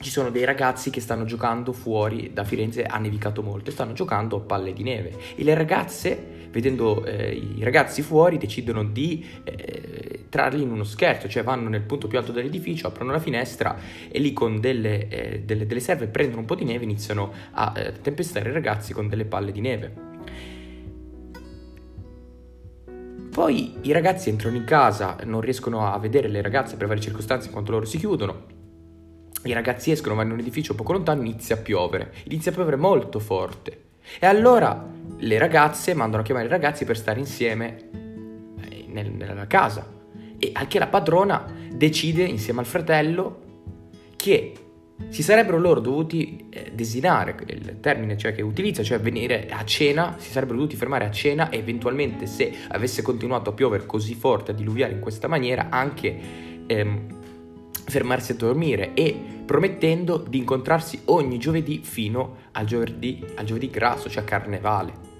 [0.00, 3.92] ci sono dei ragazzi che stanno giocando fuori da Firenze, ha nevicato molto, e stanno
[3.92, 5.16] giocando a palle di neve.
[5.34, 11.28] E le ragazze, vedendo eh, i ragazzi fuori, decidono di eh, trarli in uno scherzo,
[11.28, 13.76] cioè vanno nel punto più alto dell'edificio, aprono la finestra
[14.10, 17.30] e lì con delle, eh, delle, delle serve prendono un po' di neve e iniziano
[17.50, 20.04] a eh, tempestare i ragazzi con delle palle di neve.
[23.30, 27.48] Poi i ragazzi entrano in casa, non riescono a vedere le ragazze per varie circostanze
[27.48, 28.46] in quanto loro si chiudono.
[29.44, 32.14] I ragazzi escono, vanno in un edificio poco lontano, inizia a piovere.
[32.24, 33.85] Inizia a piovere molto forte.
[34.18, 37.88] E allora le ragazze mandano a chiamare i ragazzi per stare insieme
[38.68, 39.94] eh, nel, nella casa.
[40.38, 43.44] E anche la padrona decide insieme al fratello
[44.16, 44.52] che
[45.08, 50.16] si sarebbero loro dovuti eh, desinare il termine cioè che utilizza, cioè venire a cena,
[50.18, 54.52] si sarebbero dovuti fermare a cena e eventualmente se avesse continuato a piovere così forte,
[54.52, 56.18] a diluviare in questa maniera, anche
[56.66, 57.06] ehm,
[57.84, 64.10] fermarsi a dormire e promettendo di incontrarsi ogni giovedì fino al giovedì, al giovedì grasso,
[64.10, 65.14] cioè a carnevale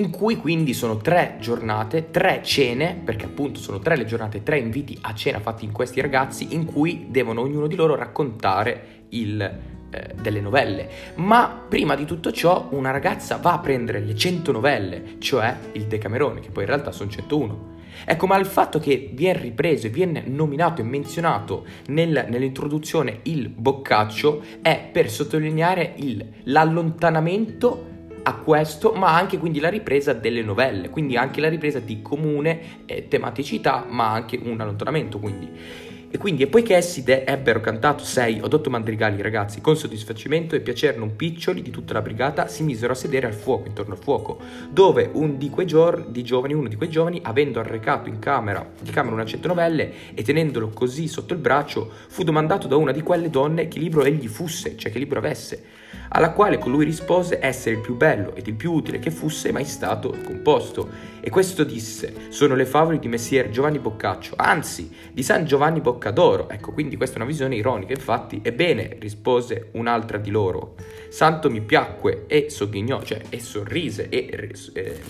[0.00, 4.58] in cui quindi sono tre giornate, tre cene, perché appunto sono tre le giornate, tre
[4.58, 9.40] inviti a cena fatti in questi ragazzi, in cui devono ognuno di loro raccontare il,
[9.42, 10.88] eh, delle novelle.
[11.16, 15.84] Ma prima di tutto ciò una ragazza va a prendere le 100 novelle, cioè il
[15.84, 17.78] Decamerone, che poi in realtà sono 101.
[18.04, 23.48] Ecco, ma il fatto che viene ripreso e viene nominato e menzionato nel, nell'introduzione il
[23.48, 27.88] boccaccio è per sottolineare il, l'allontanamento
[28.22, 32.84] a questo, ma anche quindi la ripresa delle novelle, quindi anche la ripresa di comune
[32.86, 35.88] eh, tematicità, ma anche un allontanamento, quindi.
[36.12, 39.76] E quindi, e poiché essi de- ebbero cantato sei o otto madrigali i ragazzi con
[39.76, 43.68] soddisfacimento e piacere non piccioli di tutta la brigata, si misero a sedere al fuoco,
[43.68, 47.60] intorno al fuoco, dove un di quei giorni, di giovani, uno di quei giovani, avendo
[47.60, 52.24] arrecato in camera, di camera una cento novelle e tenendolo così sotto il braccio, fu
[52.24, 55.79] domandato da una di quelle donne che libro egli fosse, cioè che libro avesse
[56.12, 59.64] alla quale colui rispose essere il più bello ed il più utile che fosse mai
[59.64, 61.08] stato composto.
[61.20, 66.48] E questo disse, sono le favole di Messer Giovanni Boccaccio, anzi, di San Giovanni Boccadoro.
[66.48, 70.76] Ecco, quindi questa è una visione ironica, infatti, ebbene, rispose un'altra di loro,
[71.10, 75.00] Santo mi piacque e sogghignò, cioè, e sorrise, e eh,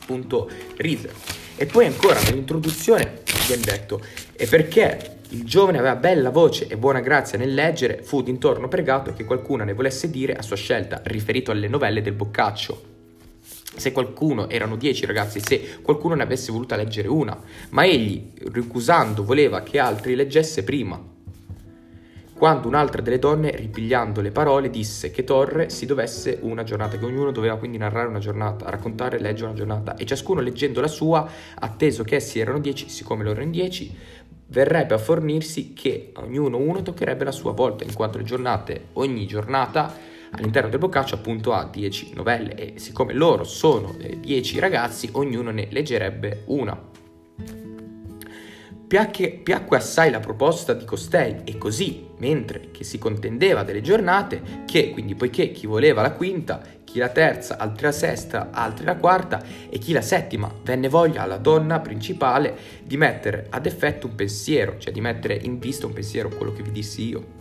[0.00, 1.10] appunto rise.
[1.56, 4.00] E poi ancora nell'introduzione viene detto,
[4.32, 9.12] e perché il giovane aveva bella voce e buona grazia nel leggere, fu d'intorno pregato
[9.12, 12.94] che qualcuna ne volesse dire a sua scelta, riferito alle novelle del Boccaccio.
[13.76, 17.36] Se qualcuno, erano dieci ragazzi, se qualcuno ne avesse voluta leggere una,
[17.70, 21.14] ma egli, ricusando, voleva che altri leggesse prima.
[22.36, 27.04] Quando un'altra delle donne, ripigliando le parole, disse che Torre si dovesse una giornata, che
[27.06, 30.86] ognuno doveva quindi narrare una giornata, raccontare e leggere una giornata, e ciascuno leggendo la
[30.86, 33.90] sua, atteso che essi erano dieci, siccome loro erano dieci,
[34.48, 39.26] verrebbe a fornirsi che ognuno uno toccherebbe la sua volta, in quanto le giornate, ogni
[39.26, 45.50] giornata all'interno del boccaccio appunto ha 10 novelle e siccome loro sono 10 ragazzi, ognuno
[45.50, 46.94] ne leggerebbe una.
[48.86, 54.62] Piacque, piacque, assai la proposta di costei e così, mentre che si contendeva delle giornate,
[54.64, 56.62] che quindi poiché chi voleva la quinta
[56.96, 61.24] chi la terza, altri la sesta, altri la quarta e chi la settima venne voglia
[61.24, 65.92] alla donna principale di mettere ad effetto un pensiero, cioè di mettere in vista un
[65.92, 67.34] pensiero, quello che vi dissi io.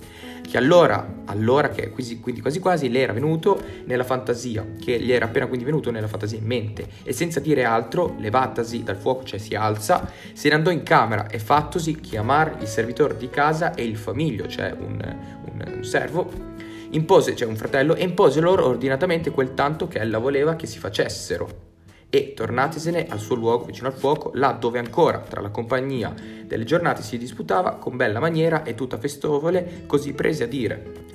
[0.46, 5.26] Che allora, allora che quindi quasi quasi le era venuto nella fantasia, che gli era
[5.26, 9.40] appena quindi venuto nella fantasia in mente, e senza dire altro, levatasi dal fuoco, cioè
[9.40, 13.86] si alza, se ne andò in camera e fattosi chiamare il servitore di casa e
[13.86, 15.00] il famiglio, cioè un,
[15.46, 16.55] un, un servo,
[16.96, 20.80] impose, cioè un fratello, e impose loro ordinatamente quel tanto che ella voleva che si
[20.80, 21.74] facessero.
[22.10, 26.14] E tornatesene al suo luogo vicino al fuoco, là dove ancora tra la compagnia
[26.46, 31.14] delle giornate si disputava con bella maniera e tutta festovole, così prese a dire.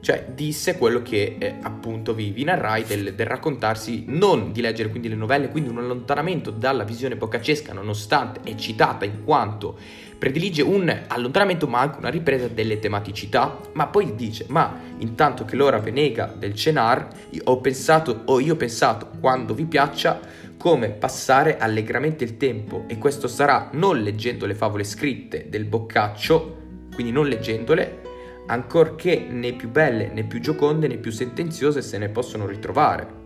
[0.00, 4.90] Cioè disse quello che eh, appunto vi, vi narrai del, del, raccontarsi, non di leggere
[4.90, 9.78] quindi le novelle, quindi un allontanamento dalla visione boccacesca, nonostante è citata in quanto
[10.22, 15.56] predilige un allontanamento ma anche una ripresa delle tematicità, ma poi dice, ma intanto che
[15.56, 17.08] l'ora venega del cenar,
[17.42, 20.20] ho pensato, o io ho pensato, quando vi piaccia,
[20.56, 26.58] come passare allegramente il tempo e questo sarà non leggendo le favole scritte del boccaccio,
[26.94, 28.02] quindi non leggendole,
[28.46, 33.21] ancorché né più belle né più gioconde né più sentenziose se ne possono ritrovare.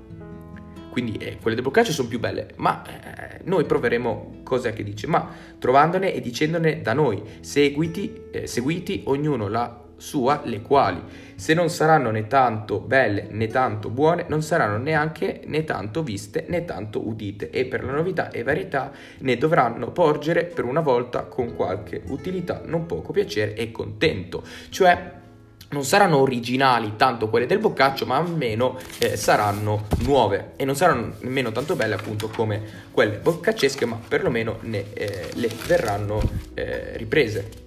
[0.97, 5.07] Quindi eh, quelle del Boccaccio sono più belle, ma eh, noi proveremo cos'è che dice,
[5.07, 5.29] ma
[5.59, 11.03] trovandone e dicendone da noi, seguiti, eh, seguiti ognuno la sua, le quali,
[11.35, 16.47] se non saranno né tanto belle né tanto buone, non saranno neanche né tanto viste
[16.49, 21.25] né tanto udite, e per la novità e varietà ne dovranno porgere per una volta
[21.25, 24.43] con qualche utilità, non poco piacere e contento.
[24.71, 25.25] Cioè,
[25.69, 31.15] non saranno originali tanto quelle del Boccaccio, ma almeno eh, saranno nuove e non saranno
[31.21, 36.21] nemmeno tanto belle appunto come quelle boccaccesche, ma perlomeno ne, eh, le verranno
[36.55, 37.65] eh, riprese.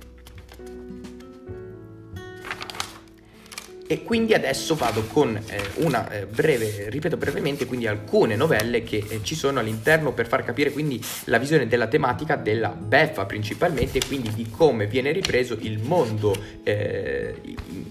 [3.92, 9.04] E quindi adesso vado con eh, una eh, breve, ripeto brevemente, quindi alcune novelle che
[9.10, 13.98] eh, ci sono all'interno per far capire quindi la visione della tematica della beffa principalmente
[13.98, 17.34] e quindi di come viene ripreso il mondo, eh,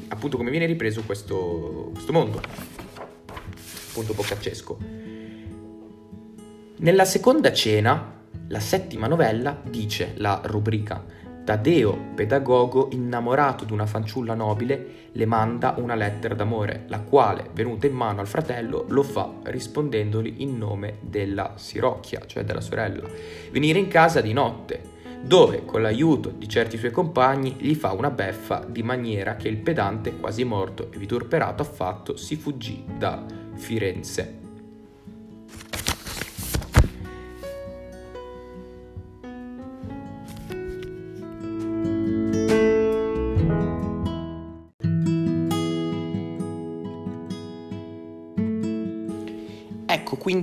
[0.07, 2.41] appunto come viene ripreso questo, questo mondo,
[3.89, 4.79] appunto boccaccesco.
[6.77, 11.05] Nella seconda cena, la settima novella, dice la rubrica
[11.49, 17.87] Taddeo, pedagogo, innamorato di una fanciulla nobile, le manda una lettera d'amore, la quale, venuta
[17.87, 23.09] in mano al fratello, lo fa rispondendogli in nome della Sirocchia, cioè della sorella,
[23.51, 24.83] venire in casa di notte,
[25.23, 29.57] dove, con l'aiuto di certi suoi compagni, gli fa una beffa di maniera che il
[29.57, 34.48] pedante, quasi morto e vituperato affatto, si fuggì da Firenze.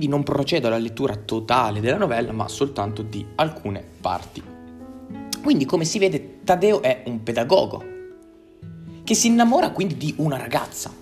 [0.06, 4.42] Quindi non procedo alla lettura totale della novella, ma soltanto di alcune parti.
[5.42, 7.84] Quindi, come si vede, Taddeo è un pedagogo
[9.04, 10.92] che si innamora quindi di una ragazza.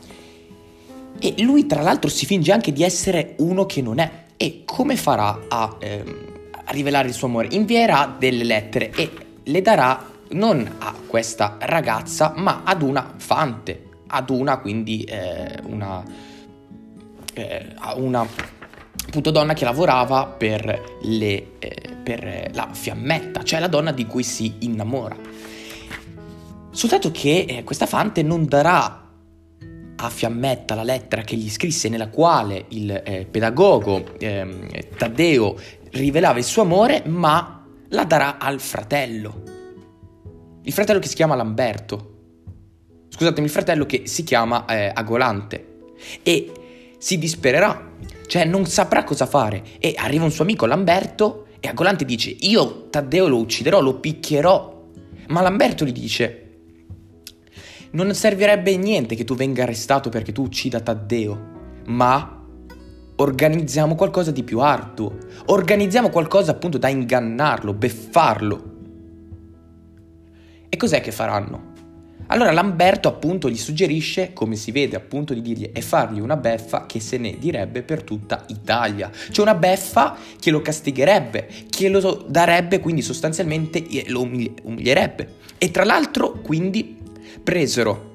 [1.19, 4.25] E lui, tra l'altro, si finge anche di essere uno che non è.
[4.37, 6.17] E come farà a, ehm,
[6.65, 7.49] a rivelare il suo amore?
[7.53, 9.11] Invierà delle lettere e
[9.43, 16.03] le darà non a questa ragazza, ma ad una fante, ad una quindi eh, una
[17.35, 18.27] eh, una
[19.07, 24.23] appunto donna che lavorava per, le, eh, per la fiammetta, cioè la donna di cui
[24.23, 25.17] si innamora.
[26.71, 29.05] Soltanto che eh, questa fante non darà
[29.97, 35.57] a Fiammetta la lettera che gli scrisse nella quale il eh, pedagogo ehm, Taddeo
[35.93, 39.43] rivelava il suo amore, ma la darà al fratello.
[40.63, 42.13] Il fratello che si chiama Lamberto.
[43.09, 45.93] Scusatemi, il fratello che si chiama eh, Agolante.
[46.23, 46.53] E
[46.99, 47.93] si dispererà,
[48.27, 52.89] cioè non saprà cosa fare e arriva un suo amico Lamberto e Agolante dice io
[52.91, 54.73] Taddeo lo ucciderò, lo picchierò.
[55.29, 56.41] Ma Lamberto gli dice
[57.95, 62.45] non servirebbe niente che tu venga arrestato perché tu uccida Taddeo, ma
[63.17, 68.73] organizziamo qualcosa di più arduo, organizziamo qualcosa appunto da ingannarlo, beffarlo.
[70.69, 71.74] E cos'è che faranno?
[72.29, 76.87] Allora Lamberto appunto gli suggerisce, come si vede appunto, di dirgli e fargli una beffa
[76.87, 79.11] che se ne direbbe per tutta Italia.
[79.31, 85.43] Cioè una beffa che lo castigherebbe, che lo darebbe quindi sostanzialmente lo umili- umilierebbe.
[85.59, 86.99] E tra l'altro quindi
[87.43, 88.13] presero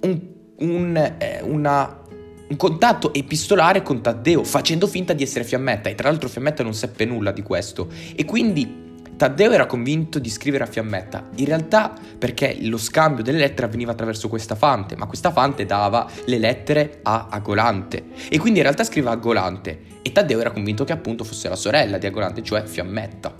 [0.00, 0.20] un,
[0.58, 2.02] un, eh, una,
[2.48, 6.74] un contatto epistolare con Taddeo facendo finta di essere Fiammetta e tra l'altro Fiammetta non
[6.74, 8.82] seppe nulla di questo e quindi
[9.16, 13.92] Taddeo era convinto di scrivere a Fiammetta, in realtà perché lo scambio delle lettere avveniva
[13.92, 18.82] attraverso questa fante, ma questa fante dava le lettere a Agolante e quindi in realtà
[18.82, 23.34] scriveva Agolante e Taddeo era convinto che appunto fosse la sorella di Agolante, cioè Fiammetta.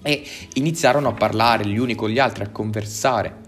[0.00, 0.24] E
[0.54, 3.46] iniziarono a parlare gli uni con gli altri, a conversare.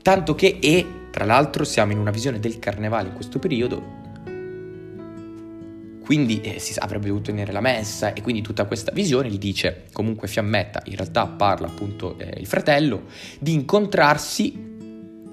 [0.00, 4.04] Tanto che, e tra l'altro siamo in una visione del carnevale in questo periodo,
[6.06, 9.86] quindi eh, si avrebbe dovuto tenere la messa e quindi tutta questa visione gli dice,
[9.92, 13.06] comunque Fiammetta, in realtà parla appunto eh, il fratello,
[13.40, 14.74] di incontrarsi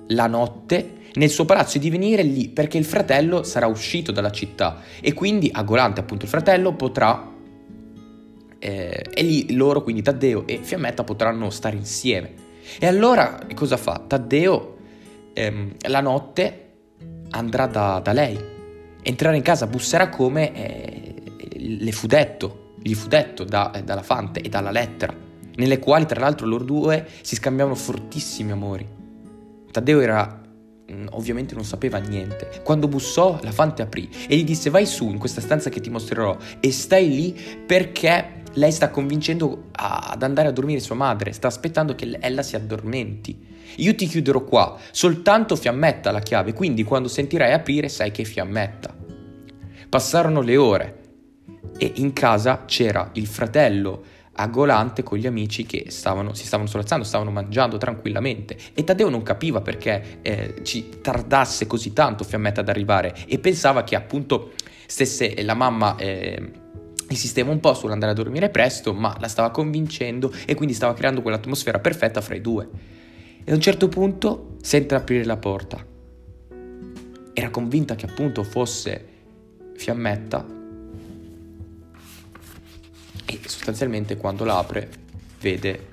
[0.08, 4.32] la notte nel suo palazzo e di venire lì perché il fratello sarà uscito dalla
[4.32, 7.32] città e quindi Agolante appunto il fratello potrà
[8.58, 12.34] eh, e lì loro quindi Taddeo e Fiammetta potranno stare insieme
[12.80, 14.04] e allora cosa fa?
[14.08, 14.78] Taddeo
[15.34, 16.72] ehm, la notte
[17.30, 18.53] andrà da, da lei
[19.04, 21.14] entrare in casa busserà come eh,
[21.58, 25.16] le fu detto, gli fu detto da, eh, dalla fante e dalla lettera,
[25.56, 28.88] nelle quali tra l'altro loro due si scambiavano fortissimi amori.
[29.72, 30.42] Taddeo era
[30.92, 32.62] mm, ovviamente non sapeva niente.
[32.64, 35.90] Quando bussò, la fante aprì e gli disse vai su in questa stanza che ti
[35.90, 41.48] mostrerò e stai lì perché lei sta convincendo ad andare a dormire sua madre, sta
[41.48, 43.52] aspettando che ella si addormenti.
[43.78, 48.96] Io ti chiuderò qua, soltanto fiammetta la chiave, quindi quando sentirai aprire sai che fiammetta.
[49.90, 51.02] Passarono le ore
[51.78, 54.04] e in casa c'era il fratello
[54.36, 59.22] agolante con gli amici che stavano, si stavano solazzando, stavano mangiando tranquillamente e Taddeo non
[59.22, 64.54] capiva perché eh, ci tardasse così tanto Fiammetta ad arrivare e pensava che appunto
[64.88, 65.96] stesse la mamma...
[65.98, 66.62] Eh,
[67.10, 71.22] insisteva un po' sull'andare a dormire presto, ma la stava convincendo e quindi stava creando
[71.22, 72.68] quell'atmosfera perfetta fra i due.
[73.44, 75.86] E a un certo punto sente aprire la porta.
[77.34, 79.08] Era convinta che appunto fosse
[79.76, 80.46] Fiammetta
[83.26, 84.90] e sostanzialmente quando l'apre
[85.42, 85.88] vede,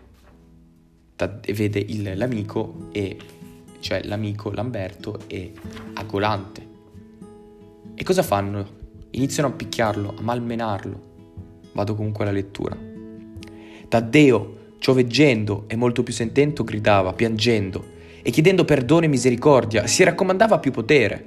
[1.52, 3.16] vede il, l'amico e
[3.80, 5.52] cioè l'amico Lamberto e
[5.94, 6.68] Agolante.
[7.94, 8.78] E cosa fanno?
[9.10, 11.08] Iniziano a picchiarlo, a malmenarlo.
[11.72, 12.76] Vado comunque alla lettura.
[13.88, 20.58] Taddeo, cioveggendo e molto più sentendo, gridava, piangendo, e chiedendo perdono e misericordia, si raccomandava
[20.58, 21.26] più potere.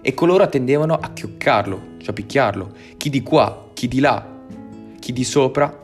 [0.00, 4.44] E coloro attendevano a chioccarlo, cioè a picchiarlo, chi di qua, chi di là,
[5.00, 5.81] chi di sopra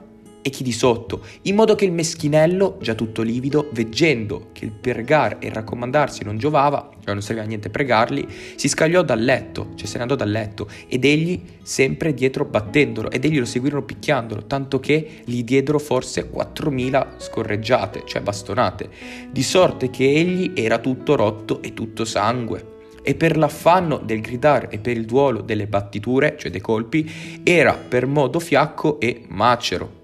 [0.48, 4.72] e chi di sotto, in modo che il meschinello, già tutto livido, veggendo che il
[4.72, 8.26] pregare e raccomandarsi non giovava, cioè non serviva a niente pregarli,
[8.56, 13.10] si scagliò dal letto, cioè se ne andò dal letto, ed egli sempre dietro battendolo,
[13.10, 18.88] ed egli lo seguirono picchiandolo, tanto che gli diedero forse 4.000 scorreggiate, cioè bastonate,
[19.30, 22.76] di sorte che egli era tutto rotto e tutto sangue.
[23.02, 27.74] E per l'affanno del gridare e per il duolo delle battiture, cioè dei colpi, era
[27.74, 29.97] per modo fiacco e macero,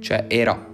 [0.00, 0.68] cioè era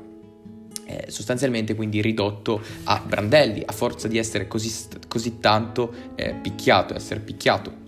[0.86, 4.72] eh, sostanzialmente quindi ridotto a brandelli a forza di essere così,
[5.08, 7.82] così tanto eh, picchiato, essere picchiato.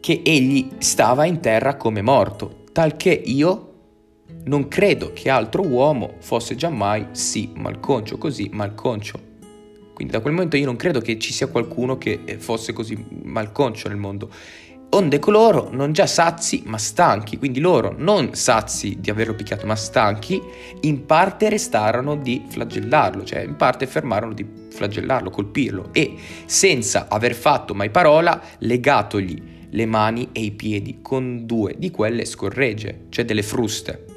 [0.00, 3.70] Che egli stava in terra come morto, talché io
[4.44, 9.30] non credo che altro uomo fosse giammai sì malconcio, così malconcio.
[9.94, 13.04] Quindi da quel momento io non credo che ci sia qualcuno che eh, fosse così
[13.22, 14.30] malconcio nel mondo.
[14.94, 19.74] Onde coloro non già sazi ma stanchi, quindi loro non sazi di averlo picchiato ma
[19.74, 20.40] stanchi,
[20.82, 25.88] in parte restarono di flagellarlo, cioè in parte fermarono di flagellarlo, colpirlo.
[25.92, 26.14] E
[26.44, 32.26] senza aver fatto mai parola legatogli le mani e i piedi con due di quelle
[32.26, 34.12] scorregge, cioè delle fruste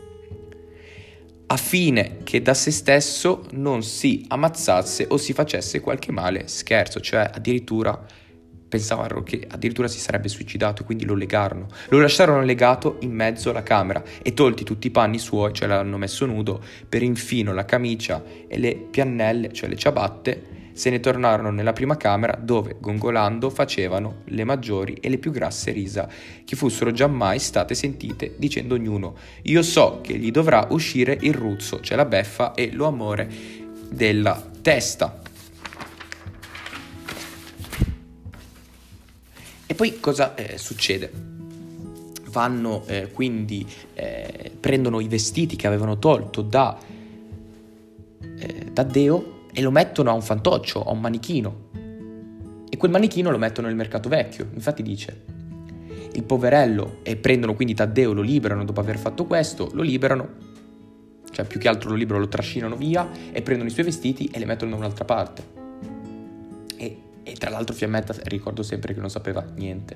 [1.48, 7.00] a fine che da se stesso non si ammazzasse o si facesse qualche male scherzo,
[7.00, 8.04] cioè addirittura
[8.76, 11.68] pensavano che addirittura si sarebbe suicidato e quindi lo legarono.
[11.90, 15.98] Lo lasciarono legato in mezzo alla camera e tolti tutti i panni suoi, cioè l'hanno
[15.98, 21.52] messo nudo, per infino la camicia e le piannelle, cioè le ciabatte, se ne tornarono
[21.52, 26.10] nella prima camera dove, gongolando, facevano le maggiori e le più grasse risa
[26.44, 31.80] che fossero giammai state sentite, dicendo ognuno «Io so che gli dovrà uscire il ruzzo,
[31.80, 33.30] cioè la beffa e lo amore
[33.90, 35.22] della testa».
[39.68, 41.12] E poi cosa eh, succede?
[42.30, 46.78] Vanno eh, quindi, eh, prendono i vestiti che avevano tolto da,
[48.38, 51.70] eh, da Deo e lo mettono a un fantoccio, a un manichino.
[52.70, 54.50] E quel manichino lo mettono nel mercato vecchio.
[54.54, 55.24] Infatti dice,
[56.14, 60.54] il poverello, e prendono quindi Taddeo, lo liberano dopo aver fatto questo, lo liberano,
[61.32, 64.40] cioè più che altro lo liberano, lo trascinano via e prendono i suoi vestiti e
[64.40, 65.55] li mettono da un'altra parte.
[67.28, 69.96] E, tra l'altro Fiammetta ricordo sempre che non sapeva niente.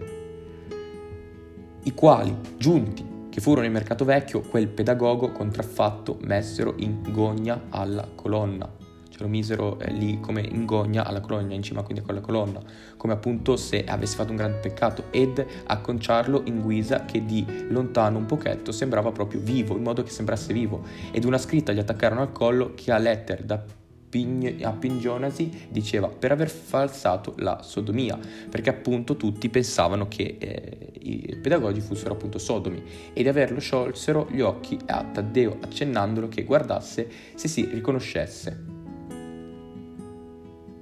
[1.84, 8.10] I quali, giunti, che furono in mercato vecchio, quel pedagogo contraffatto messero in gogna alla
[8.16, 8.78] colonna.
[9.20, 12.62] Lo misero eh, lì come in gogna alla colonna, in cima quindi a quella colonna,
[12.96, 18.18] come appunto se avesse fatto un grande peccato, ed acconciarlo in guisa che di lontano
[18.18, 22.22] un pochetto sembrava proprio vivo, in modo che sembrasse vivo, ed una scritta gli attaccarono
[22.22, 23.62] al collo che a letter da
[24.10, 28.18] Pign- a Pingionasi diceva per aver falsato la sodomia,
[28.50, 32.82] perché appunto tutti pensavano che eh, i pedagogi fossero appunto sodomi
[33.14, 38.78] e di averlo sciolsero gli occhi a Taddeo accennandolo che guardasse se si riconoscesse.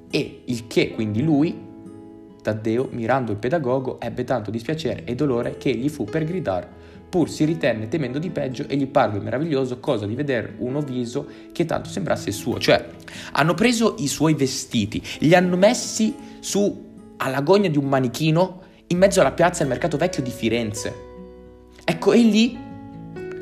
[0.10, 1.66] E il che quindi lui,
[2.42, 6.77] Taddeo, mirando il pedagogo, ebbe tanto dispiacere e dolore che egli fu per gridare,
[7.10, 11.28] pur si ritenne temendo di peggio e gli parve meraviglioso cosa di vedere uno viso
[11.52, 12.60] che tanto sembrasse suo.
[12.60, 12.88] Cioè,
[13.34, 16.86] hanno preso i suoi vestiti, li hanno messi su
[17.18, 21.06] alla gogna di un manichino in mezzo alla piazza del mercato vecchio di Firenze.
[21.84, 22.58] Ecco, e lì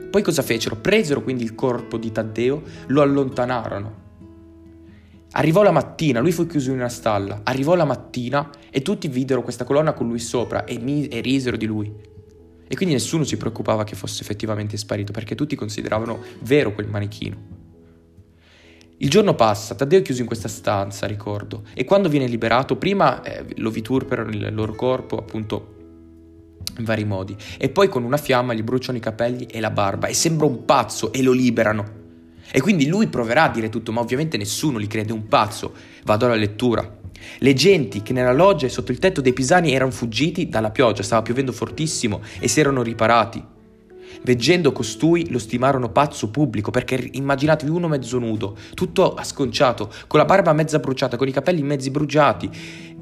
[0.10, 0.78] poi cosa fecero?
[0.78, 4.04] Presero quindi il corpo di Taddeo, lo allontanarono
[5.38, 9.42] Arrivò la mattina, lui fu chiuso in una stalla, arrivò la mattina e tutti videro
[9.42, 11.94] questa colonna con lui sopra e, mi- e risero di lui.
[12.68, 17.64] E quindi nessuno si preoccupava che fosse effettivamente sparito perché tutti consideravano vero quel manichino.
[18.98, 23.22] Il giorno passa, Taddeo è chiuso in questa stanza, ricordo, e quando viene liberato, prima
[23.24, 25.74] eh, lo viturperano il loro corpo, appunto,
[26.78, 30.08] in vari modi, e poi con una fiamma gli bruciano i capelli e la barba,
[30.08, 32.04] e sembra un pazzo, e lo liberano.
[32.52, 35.74] E quindi lui proverà a dire tutto, ma ovviamente nessuno gli crede un pazzo.
[36.04, 37.04] Vado alla lettura.
[37.40, 41.04] Le genti che nella loggia e sotto il tetto dei pisani erano fuggiti dalla pioggia,
[41.04, 43.44] stava piovendo fortissimo e si erano riparati.
[44.22, 50.26] Veggendo costui lo stimarono pazzo pubblico, perché immaginatevi uno mezzo nudo, tutto asconciato, con la
[50.26, 52.50] barba mezza bruciata, con i capelli mezzi bruciati,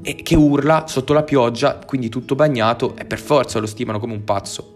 [0.02, 4.12] e che urla sotto la pioggia, quindi tutto bagnato, e per forza lo stimano come
[4.12, 4.73] un pazzo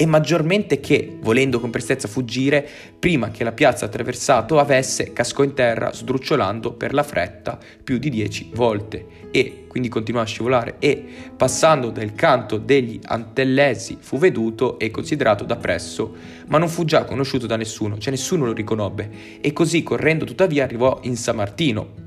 [0.00, 2.64] e maggiormente che, volendo con prestezza fuggire,
[3.00, 8.08] prima che la piazza attraversato avesse, cascò in terra sdrucciolando per la fretta più di
[8.08, 9.26] dieci volte.
[9.32, 11.04] E quindi continuò a scivolare e,
[11.36, 16.14] passando dal canto degli Antellesi, fu veduto e considerato da presso,
[16.46, 20.62] ma non fu già conosciuto da nessuno, cioè nessuno lo riconobbe, e così correndo tuttavia
[20.62, 22.06] arrivò in San Martino,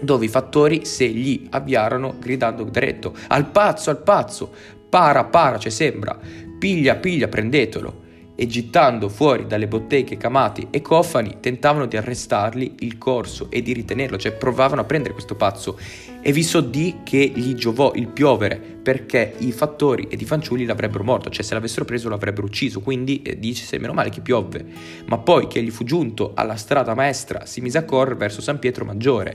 [0.00, 4.52] dove i fattori se gli avviarono gridando dretto, al pazzo, al pazzo,
[4.88, 6.18] para, para, cioè sembra,
[6.58, 8.04] piglia, piglia, prendetelo,
[8.38, 13.72] e gittando fuori dalle botteghe camati e cofani tentavano di arrestargli il corso e di
[13.72, 15.78] ritenerlo, cioè provavano a prendere questo pazzo.
[16.20, 20.66] E vi so di che gli giovò il piovere perché i fattori ed i fanciulli
[20.66, 24.20] l'avrebbero morto, cioè se l'avessero preso l'avrebbero ucciso, quindi eh, dice se meno male che
[24.20, 24.64] piovve,
[25.06, 28.58] ma poi che egli fu giunto alla strada maestra si mise a correre verso San
[28.58, 29.34] Pietro Maggiore,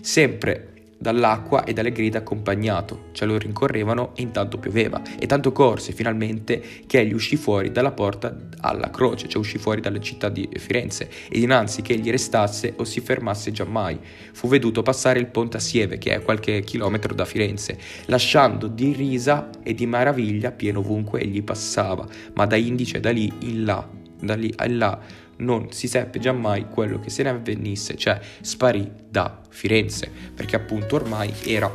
[0.00, 5.92] sempre dall'acqua e dalle grida accompagnato, cioè lo rincorrevano e intanto pioveva, e tanto corse
[5.92, 10.48] finalmente che egli uscì fuori dalla porta alla croce, cioè uscì fuori dalle città di
[10.56, 13.98] Firenze, e dinanzi che egli restasse o si fermasse giammai,
[14.32, 18.66] fu veduto passare il ponte a Sieve, che è a qualche chilometro da Firenze, lasciando
[18.66, 23.64] di risa e di meraviglia pieno ovunque egli passava, ma da indice da lì in
[23.64, 23.86] là,
[24.20, 24.98] da lì in là,
[25.38, 30.96] non si seppe giammai quello che se ne avvenisse, cioè sparì da Firenze, perché appunto
[30.96, 31.70] ormai era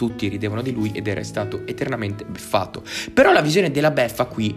[0.00, 2.82] tutti ridevano di lui ed era stato eternamente beffato.
[3.12, 4.56] Però la visione della beffa qui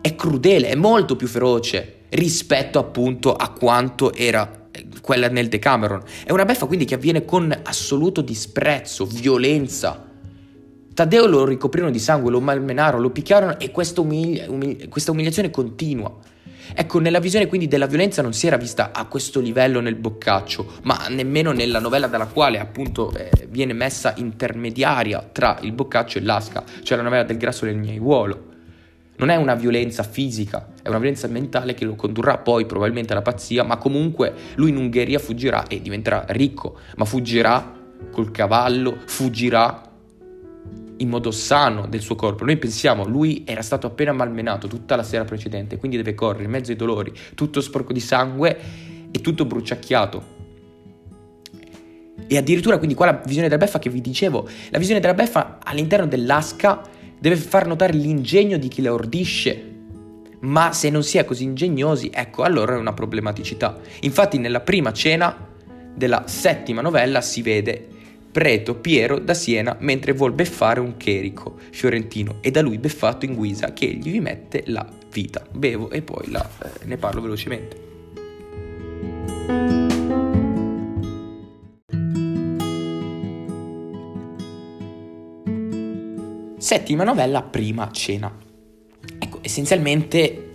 [0.00, 6.02] è crudele, è molto più feroce rispetto appunto a quanto era eh, quella nel Decameron.
[6.24, 10.04] È una beffa quindi che avviene con assoluto disprezzo, violenza.
[10.94, 15.50] Taddeo lo ricoprirono di sangue, lo malmenarono, lo picchiarono e questa, umili- umili- questa umiliazione
[15.50, 16.12] continua.
[16.74, 20.74] Ecco, nella visione quindi della violenza non si era vista a questo livello nel boccaccio,
[20.82, 26.22] ma nemmeno nella novella dalla quale appunto eh, viene messa intermediaria tra il boccaccio e
[26.22, 28.54] l'asca, cioè la novella del grasso del gnaiuolo.
[29.18, 33.22] Non è una violenza fisica, è una violenza mentale che lo condurrà poi probabilmente alla
[33.22, 37.74] pazzia, ma comunque lui in Ungheria fuggirà e diventerà ricco, ma fuggirà
[38.10, 39.85] col cavallo, fuggirà
[40.98, 42.44] in modo sano del suo corpo.
[42.44, 46.50] Noi pensiamo, lui era stato appena malmenato tutta la sera precedente, quindi deve correre in
[46.50, 48.58] mezzo ai dolori, tutto sporco di sangue
[49.10, 50.34] e tutto bruciacchiato.
[52.28, 55.58] E addirittura quindi qua la visione della beffa che vi dicevo, la visione della beffa
[55.62, 56.82] all'interno dell'asca
[57.18, 59.74] deve far notare l'ingegno di chi la ordisce.
[60.38, 63.78] Ma se non si è così ingegnosi, ecco, allora è una problematicità.
[64.00, 65.34] Infatti nella prima cena
[65.94, 67.88] della settima novella si vede
[68.36, 73.34] Preto Piero da Siena mentre vuol beffare un cherico fiorentino e da lui beffato in
[73.34, 75.42] guisa che egli vi mette la vita.
[75.50, 77.84] Bevo e poi la, eh, ne parlo velocemente.
[86.58, 88.30] Settima novella, prima cena.
[89.18, 90.46] Ecco, essenzialmente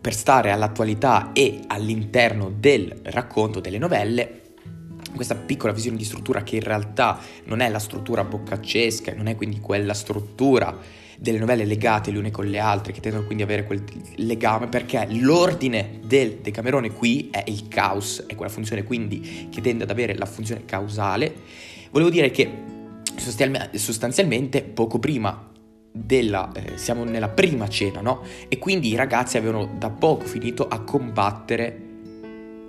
[0.00, 4.37] per stare all'attualità e all'interno del racconto delle novelle,
[5.18, 9.36] questa piccola visione di struttura che in realtà non è la struttura boccaccesca, non è
[9.36, 10.76] quindi quella struttura
[11.18, 13.82] delle novelle legate le une con le altre, che tendono quindi ad avere quel
[14.16, 19.82] legame, perché l'ordine del Decamerone qui è il caos, è quella funzione quindi che tende
[19.82, 21.34] ad avere la funzione causale.
[21.90, 22.48] Volevo dire che
[23.72, 25.50] sostanzialmente poco prima
[25.90, 28.22] della, eh, siamo nella prima cena, no?
[28.46, 31.86] E quindi i ragazzi avevano da poco finito a combattere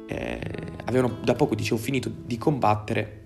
[0.10, 0.42] eh,
[0.86, 3.26] avevano da poco, dicevo, finito di combattere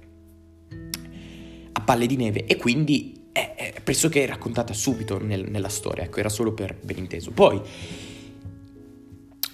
[1.72, 6.20] a palle di neve e quindi è, è pressoché raccontata subito nel, nella storia, ecco,
[6.20, 7.32] era solo per ben inteso.
[7.32, 7.62] Poi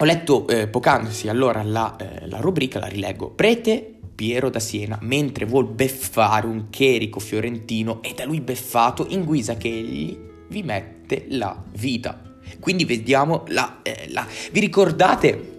[0.01, 4.97] ho letto eh, poc'anzi allora la, eh, la rubrica, la rileggo, prete Piero da Siena,
[5.01, 10.17] mentre vuol beffare un cherico fiorentino e da lui beffato in guisa che egli
[10.49, 12.21] vi mette la vita.
[12.59, 14.27] Quindi vediamo la, eh, la...
[14.51, 15.58] Vi ricordate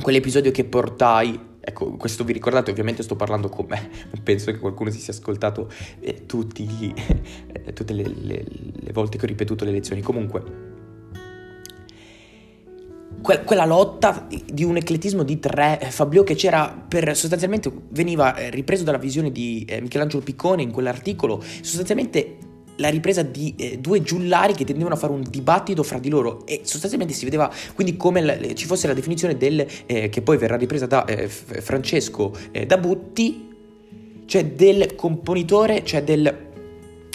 [0.00, 3.90] quell'episodio che portai Ecco, questo vi ricordate, ovviamente sto parlando con me,
[4.24, 5.70] penso che qualcuno si sia ascoltato
[6.00, 6.94] eh, tutti,
[7.52, 10.00] eh, tutte le, le, le volte che ho ripetuto le lezioni.
[10.00, 10.42] Comunque,
[13.20, 18.34] que- quella lotta di un ecletismo di tre, eh, Fabio che c'era per sostanzialmente veniva
[18.34, 22.38] eh, ripreso dalla visione di eh, Michelangelo Piccone in quell'articolo, sostanzialmente
[22.78, 26.46] la ripresa di eh, due giullari che tendevano a fare un dibattito fra di loro
[26.46, 30.36] e sostanzialmente si vedeva quindi come la, ci fosse la definizione del eh, che poi
[30.36, 33.46] verrà ripresa da eh, Francesco eh, da Butti,
[34.26, 36.47] cioè del componitore, cioè del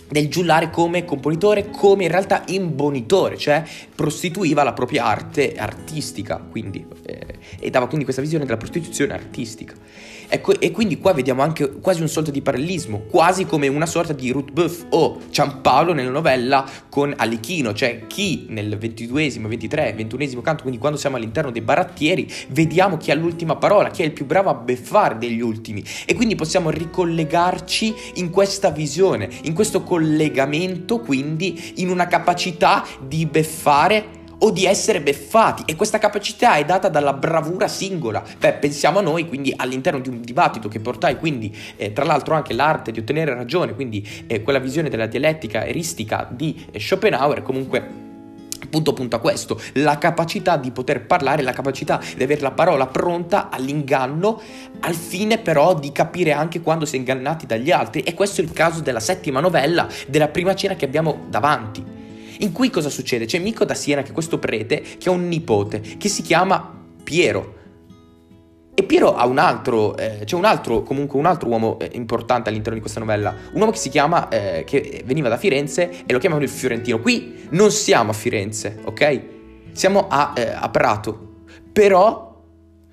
[0.10, 3.64] del giullare come componitore, come in realtà imbonitore, cioè
[3.95, 9.74] prostituiva la propria arte artistica, quindi, eh, e dava quindi questa visione della prostituzione artistica.
[10.28, 14.14] Ecco, e quindi qua vediamo anche quasi un sorta di parallelismo, quasi come una sorta
[14.14, 20.41] di Ruth Buff o Ciampaolo nella novella con Alichino, cioè chi nel ventiduesimo, ventitré, ventunesimo
[20.41, 24.12] canto, quindi quando siamo all'interno dei barattieri, vediamo chi ha l'ultima parola, chi è il
[24.12, 25.84] più bravo a beffare degli ultimi.
[26.06, 33.28] E quindi possiamo ricollegarci in questa visione, in questo collegamento, quindi in una capacità di
[33.28, 38.24] beffare o di essere beffati e questa capacità è data dalla bravura singola.
[38.39, 42.34] Beh, pensiamo a noi quindi all'interno di un dibattito che portai quindi eh, tra l'altro
[42.34, 47.44] anche l'arte di ottenere ragione, quindi eh, quella visione della dialettica eristica di eh, Schopenhauer
[47.44, 48.12] comunque
[48.74, 52.88] punto punto a questo, la capacità di poter parlare, la capacità di avere la parola
[52.88, 54.41] pronta all'inganno,
[54.80, 58.01] al fine però di capire anche quando si è ingannati dagli altri.
[58.01, 61.84] E questo è il caso della settima novella, della prima cena che abbiamo davanti.
[62.39, 63.26] In cui cosa succede?
[63.26, 66.82] C'è Mico da Siena che è questo prete che ha un nipote che si chiama
[67.03, 67.61] Piero.
[68.76, 72.49] E Piero ha un altro, eh, c'è un altro, comunque un altro uomo eh, importante
[72.49, 76.11] all'interno di questa novella, un uomo che si chiama, eh, che veniva da Firenze e
[76.11, 76.99] lo chiamano il Fiorentino.
[76.99, 79.21] Qui non siamo a Firenze, ok?
[79.74, 81.32] Siamo a, eh, a Prato.
[81.71, 82.32] Però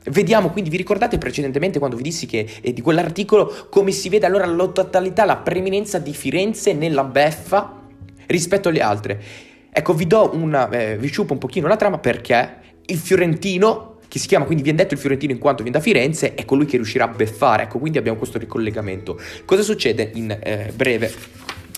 [0.02, 4.24] Vediamo quindi, vi ricordate precedentemente quando vi dissi che eh, di quell'articolo come si vede
[4.24, 7.82] allora la totalità, la preeminenza di Firenze nella beffa
[8.26, 9.22] rispetto alle altre.
[9.70, 12.56] Ecco, vi do una, eh, vi sciupo un pochino la trama perché
[12.86, 16.34] il Fiorentino, che si chiama quindi viene detto il Fiorentino in quanto viene da Firenze,
[16.34, 19.20] è colui che riuscirà a beffare, ecco, quindi abbiamo questo ricollegamento.
[19.44, 21.14] Cosa succede in eh, breve?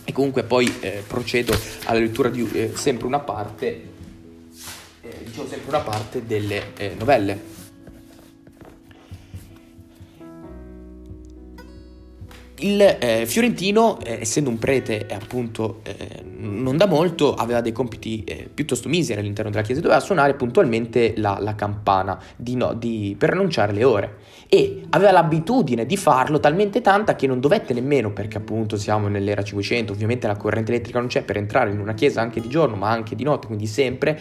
[0.02, 1.54] E comunque poi eh, procedo
[1.84, 3.66] alla lettura di eh, sempre una parte,
[5.02, 7.61] eh, diciamo sempre una parte delle eh, novelle.
[12.62, 18.22] Il eh, Fiorentino, eh, essendo un prete appunto eh, non da molto, aveva dei compiti
[18.24, 23.16] eh, piuttosto miseri all'interno della chiesa, doveva suonare puntualmente la, la campana di no, di,
[23.18, 24.16] per annunciare le ore
[24.54, 29.42] e aveva l'abitudine di farlo talmente tanta che non dovette nemmeno, perché appunto siamo nell'era
[29.42, 32.76] 500, ovviamente la corrente elettrica non c'è per entrare in una chiesa anche di giorno
[32.76, 34.20] ma anche di notte, quindi sempre,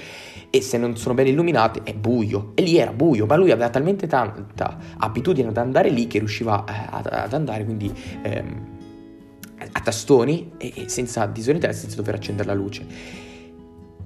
[0.49, 3.69] e se non sono ben illuminate è buio, e lì era buio, ma lui aveva
[3.69, 8.67] talmente tanta abitudine ad andare lì che riusciva eh, ad, ad andare quindi ehm,
[9.69, 12.85] a tastoni e, senza disorientare, senza dover accendere la luce.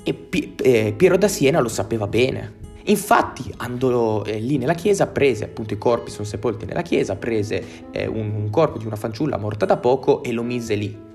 [0.02, 2.65] E P- eh, Piero da Siena lo sapeva bene.
[2.88, 7.64] Infatti andò eh, lì nella chiesa, prese appunto i corpi, sono sepolti nella chiesa, prese
[7.92, 11.06] eh, un, un corpo di una fanciulla morta da poco e lo mise lì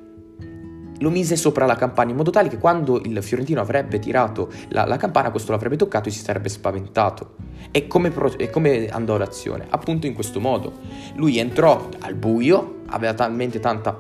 [1.01, 4.85] lo mise sopra la campana in modo tale che quando il fiorentino avrebbe tirato la,
[4.85, 7.37] la campana questo l'avrebbe toccato e si sarebbe spaventato.
[7.71, 9.67] E come, pro, e come andò l'azione?
[9.69, 10.73] Appunto in questo modo.
[11.15, 13.99] Lui entrò al buio, aveva talmente tanta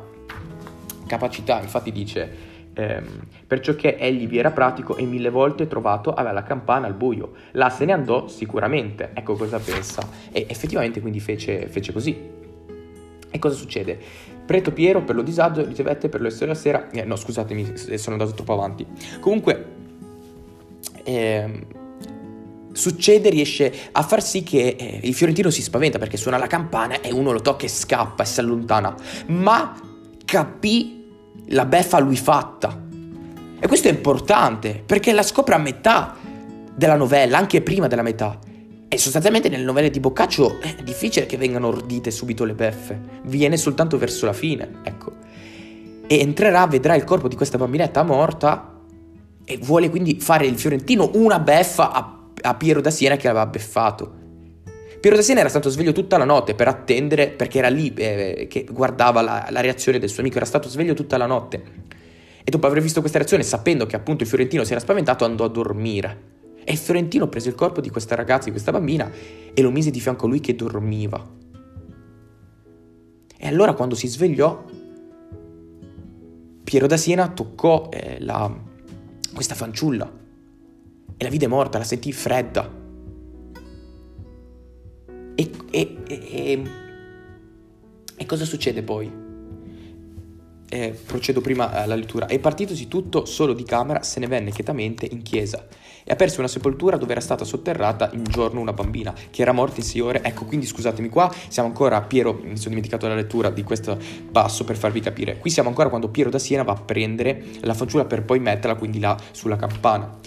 [1.07, 6.33] capacità, infatti dice ehm, perciò che egli vi era pratico e mille volte trovato aveva
[6.33, 7.33] la campana al buio.
[7.53, 10.07] Là se ne andò sicuramente, ecco cosa pensa.
[10.33, 12.39] E effettivamente quindi fece, fece così.
[13.31, 13.99] E cosa succede?
[14.45, 16.91] Preto Piero per lo disagio ricevette per l'essere la sera...
[16.91, 18.85] Eh, no, scusatemi, sono andato troppo avanti.
[19.21, 19.64] Comunque,
[21.05, 21.66] eh,
[22.73, 27.01] succede, riesce a far sì che eh, il fiorentino si spaventa perché suona la campana
[27.01, 28.93] e uno lo tocca e scappa e si allontana.
[29.27, 29.81] Ma
[30.25, 30.99] capì
[31.51, 32.88] la beffa a lui fatta.
[33.59, 36.16] E questo è importante perché la scopre a metà
[36.74, 38.38] della novella, anche prima della metà.
[38.88, 43.57] E sostanzialmente nelle novelle di Boccaccio è difficile che vengano ordite subito le beffe, viene
[43.57, 45.12] soltanto verso la fine, ecco.
[46.07, 48.80] E entrerà, vedrà il corpo di questa bambinetta morta
[49.44, 53.46] e vuole quindi fare il fiorentino una beffa a, a Piero da Siena che aveva
[53.46, 54.20] beffato.
[55.01, 58.46] Piero da Siena era stato sveglio tutta la notte per attendere, perché era lì eh,
[58.51, 61.62] che guardava la, la reazione del suo amico, era stato sveglio tutta la notte.
[62.44, 65.44] E dopo aver visto questa reazione, sapendo che appunto il fiorentino si era spaventato, andò
[65.44, 66.38] a dormire.
[66.62, 69.11] E Fiorentino prese il corpo di questa ragazza, di questa bambina,
[69.55, 71.26] e lo mise di fianco a lui che dormiva.
[73.38, 74.64] E allora quando si svegliò,
[76.62, 78.55] Piero da Siena toccò eh, la,
[79.32, 80.12] questa fanciulla
[81.16, 82.80] e la vide morta, la sentì fredda.
[85.41, 86.62] E, e, e,
[88.16, 89.28] e cosa succede poi?
[90.70, 95.07] eh, procedo prima alla lettura, e partitosi tutto solo di camera se ne venne chetamente
[95.11, 95.66] in chiesa
[96.05, 99.80] e aperse una sepoltura dove era stata sotterrata in giorno una bambina che era morta
[99.80, 100.22] in sei ore.
[100.22, 103.99] Ecco, quindi scusatemi qua, siamo ancora a Piero, mi sono dimenticato la lettura di questo
[104.32, 105.38] passo per farvi capire.
[105.38, 108.76] Qui siamo ancora quando Piero da Siena va a prendere la fanciulla per poi metterla
[108.76, 110.18] quindi là sulla campana.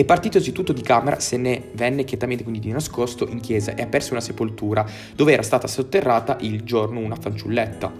[0.00, 3.82] E partitosi tutto di camera se ne venne chetamente quindi di nascosto in chiesa e
[3.82, 7.92] aperse una sepoltura dove era stata sotterrata il giorno una fanciulletta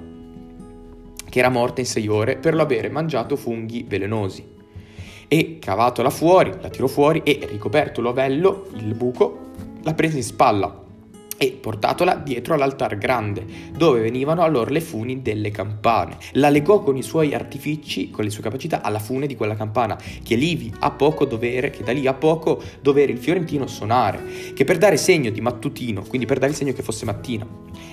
[1.28, 4.46] che era morta in sei ore per lo avere mangiato funghi velenosi.
[5.26, 9.46] E cavatola fuori, la tirò fuori e ricoperto l'ovello, il buco,
[9.82, 10.86] la prese in spalla
[11.38, 16.16] e portatola dietro all'altar grande, dove venivano allora le funi delle campane.
[16.32, 19.96] La legò con i suoi artifici, con le sue capacità, alla fune di quella campana,
[20.22, 24.64] che lì a poco dovere, che da lì a poco dovere il fiorentino suonare, che
[24.64, 27.46] per dare segno di mattutino, quindi per dare il segno che fosse mattina.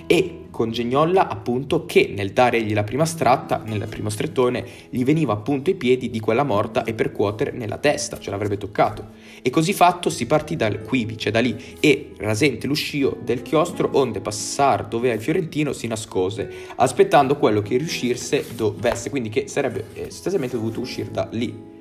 [0.06, 5.32] E congegnolla appunto che nel dare egli la prima stratta, nel primo strettone, gli veniva
[5.32, 9.08] appunto i piedi di quella morta e percuotere nella testa, ce l'avrebbe toccato.
[9.42, 13.90] E così fatto si partì dal quivi, cioè da lì, e rasente l'uscio del chiostro,
[13.92, 19.86] onde passar dove il fiorentino si nascose, aspettando quello che riuscirse dovesse, quindi che sarebbe
[19.92, 21.74] eh, sostanzialmente dovuto uscire da lì.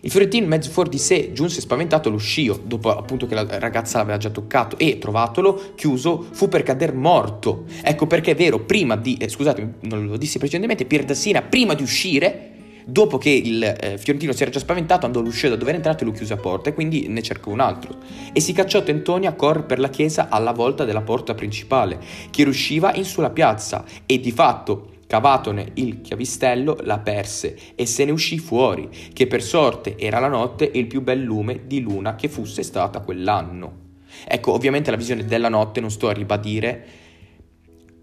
[0.00, 4.16] Il fiorentino, mezzo fuori di sé, giunse spaventato all'uscio, dopo appunto che la ragazza l'aveva
[4.16, 7.64] già toccato, e trovatolo chiuso, fu per cader morto.
[7.82, 11.74] Ecco perché è vero, prima di, eh, scusate, non lo dissi precedentemente, Pier Dassina, prima
[11.74, 12.52] di uscire,
[12.84, 16.04] dopo che il eh, fiorentino si era già spaventato, andò all'uscio da dove era entrato
[16.04, 17.96] e lo chiuse a porta, e quindi ne cercò un altro.
[18.32, 21.98] E si cacciò Tentonia a correre per la chiesa alla volta della porta principale,
[22.30, 28.04] che riusciva in sulla piazza, e di fatto Cavatone il chiavistello la perse e se
[28.04, 32.14] ne uscì fuori, che per sorte era la notte il più bel lume di luna
[32.14, 33.86] che fosse stata quell'anno.
[34.26, 36.86] Ecco, ovviamente la visione della notte non sto a ribadire,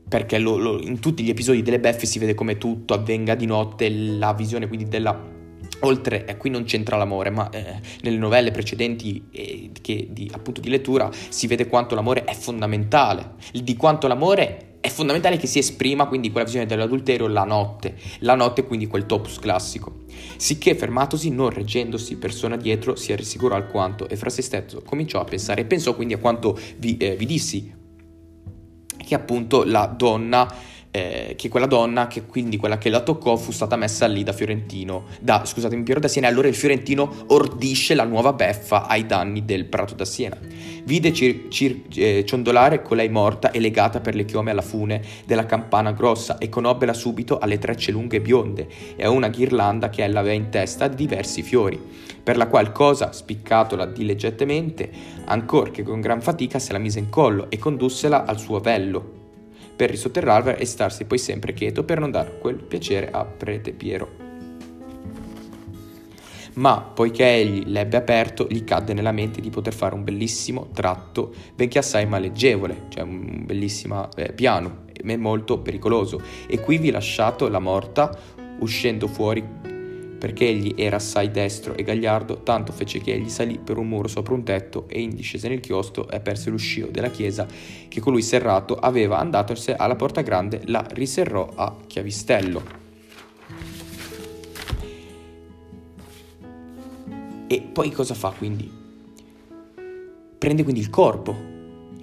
[0.10, 3.46] perché lo, lo, in tutti gli episodi delle beffe si vede come tutto avvenga di
[3.46, 5.34] notte, la visione quindi della
[5.86, 10.60] Oltre, e qui non c'entra l'amore, ma eh, nelle novelle precedenti eh, che, di, appunto
[10.60, 15.60] di lettura si vede quanto l'amore è fondamentale, di quanto l'amore è fondamentale che si
[15.60, 20.04] esprima quindi quella visione dell'adulterio la notte, la notte quindi quel topus classico.
[20.38, 24.08] Sicché fermatosi, non reggendosi persona dietro, si rassicurò alquanto.
[24.10, 27.26] E fra se stesso cominciò a pensare e pensò quindi a quanto vi, eh, vi
[27.26, 27.74] dissi,
[29.06, 30.48] che appunto la donna
[30.96, 34.32] eh, che quella donna, che quindi quella che la toccò, fu stata messa lì da
[34.32, 39.06] Fiorentino, da, scusatemi, Piero da Siena, e allora il Fiorentino ordisce la nuova beffa ai
[39.06, 40.38] danni del Prato da Siena.
[40.86, 45.46] Vide cir- cir- eh, ciondolare colei morta e legata per le chiome alla fune della
[45.46, 48.68] campana grossa e conobbela subito alle trecce lunghe e bionde.
[48.96, 51.78] E a una ghirlanda che ella aveva in testa di diversi fiori,
[52.24, 54.90] per la qual cosa, spiccatola dileggentemente,
[55.26, 59.24] ancor che con gran fatica se la mise in collo e condussela al suo vello,
[59.76, 64.24] per risotterrarla e starsi poi sempre quieto per non dar quel piacere a prete Piero.
[66.54, 71.34] Ma poiché egli l'ebbe aperto, gli cadde nella mente di poter fare un bellissimo tratto,
[71.54, 77.50] benché assai maleggevole, cioè un bellissimo eh, piano, ma molto pericoloso, e qui vi lasciato
[77.50, 78.18] la morta,
[78.60, 79.44] uscendo fuori
[80.26, 84.08] perché egli era assai destro e gagliardo, tanto fece che egli salì per un muro
[84.08, 87.46] sopra un tetto e indiscese nel chiostro e aperse l'uscio della chiesa
[87.88, 92.64] che colui serrato aveva andatosene alla porta grande, la riserrò a chiavistello.
[97.46, 98.68] E poi cosa fa quindi?
[100.40, 101.54] Prende quindi il corpo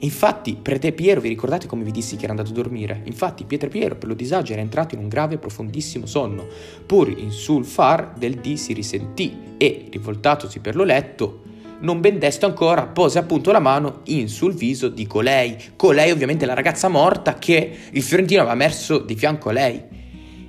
[0.03, 3.03] Infatti, prete Piero, vi ricordate come vi dissi che era andato a dormire?
[3.05, 6.45] Infatti, Pietro Piero, per lo disagio, era entrato in un grave e profondissimo sonno.
[6.85, 11.43] Pur in sul far del dì si risentì e, rivoltatosi per lo letto,
[11.81, 15.57] non ben desto ancora, pose appunto la mano in sul viso di colei.
[15.77, 19.83] Colei, ovviamente, la ragazza morta che il fiorentino aveva messo di fianco a lei.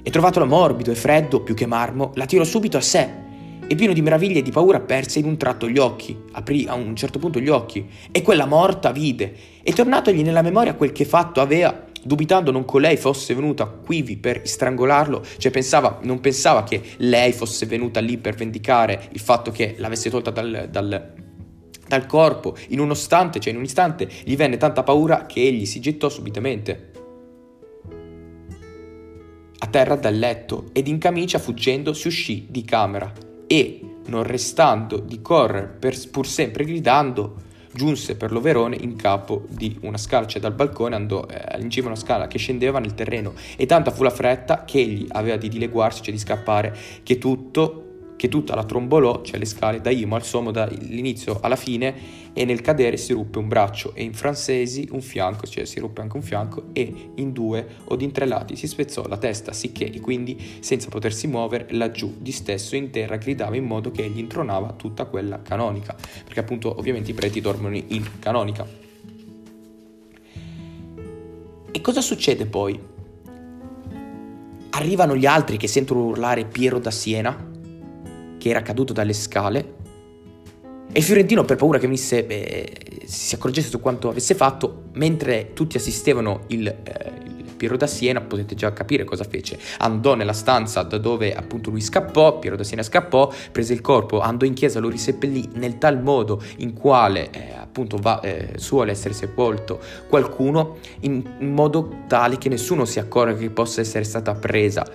[0.02, 3.23] E trovatolo morbido e freddo, più che marmo, la tirò subito a sé
[3.68, 6.76] e pieno di meraviglia e di paura perse in un tratto gli occhi, aprì a
[6.76, 9.34] un certo punto gli occhi, e quella morta vide,
[9.64, 14.42] e tornatogli nella memoria quel che fatto aveva, dubitando non colei fosse venuta quivi per
[14.48, 19.76] strangolarlo, cioè pensava, non pensava che lei fosse venuta lì per vendicare il fatto che
[19.78, 21.14] l'avesse tolta dal, dal,
[21.88, 25.66] dal corpo, in un istante, cioè in un istante, gli venne tanta paura che egli
[25.66, 26.92] si gettò subitamente
[29.60, 34.98] a terra dal letto ed in camicia fuggendo si uscì di camera e, non restando
[34.98, 37.42] di correre per, pur sempre gridando,
[37.74, 41.88] giunse per l'Overone in capo di una scala, cioè dal balcone andò eh, in cima
[41.88, 43.34] a una scala che scendeva nel terreno.
[43.56, 47.83] E tanta fu la fretta che egli aveva di dileguarsi, cioè di scappare, che tutto
[48.24, 52.46] che tutta la trombolò, cioè le scale da Imo al Somo dall'inizio alla fine e
[52.46, 56.16] nel cadere si ruppe un braccio e in francesi un fianco, cioè si ruppe anche
[56.16, 60.00] un fianco e in due o in tre lati si spezzò la testa, sicché e
[60.00, 64.72] quindi senza potersi muovere laggiù di stesso in terra gridava in modo che egli intronava
[64.72, 65.94] tutta quella canonica,
[66.24, 68.66] perché appunto ovviamente i preti dormono in canonica.
[71.72, 72.80] E cosa succede poi?
[74.70, 77.52] Arrivano gli altri che sentono urlare Piero da Siena,
[78.44, 79.74] che era caduto dalle scale,
[80.92, 85.54] e il Fiorentino, per paura che venisse, eh, si accorgesse su quanto avesse fatto, mentre
[85.54, 87.12] tutti assistevano il, eh,
[87.56, 89.58] Piero da Siena, potete già capire cosa fece.
[89.78, 94.20] Andò nella stanza da dove appunto lui scappò, Piero da Siena scappò, prese il corpo,
[94.20, 98.92] andò in chiesa, lo riseppellì nel tal modo in quale eh, appunto va, eh, suole
[98.92, 99.80] essere sepolto
[100.10, 104.86] qualcuno, in modo tale che nessuno si accorga che possa essere stata presa.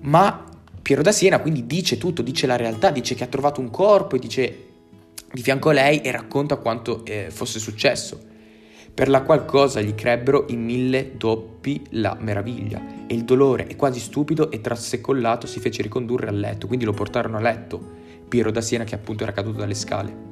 [0.00, 0.50] Ma
[0.82, 4.16] Piero da Siena quindi dice tutto, dice la realtà, dice che ha trovato un corpo
[4.16, 4.66] e dice
[5.32, 8.30] di fianco a lei e racconta quanto eh, fosse successo
[8.94, 9.46] per la qual
[9.80, 15.46] gli crebbero in mille doppi la meraviglia, e il dolore, e quasi stupido e trasecollato,
[15.46, 19.22] si fece ricondurre a letto, quindi lo portarono a letto, Piero da Siena che appunto
[19.22, 20.30] era caduto dalle scale.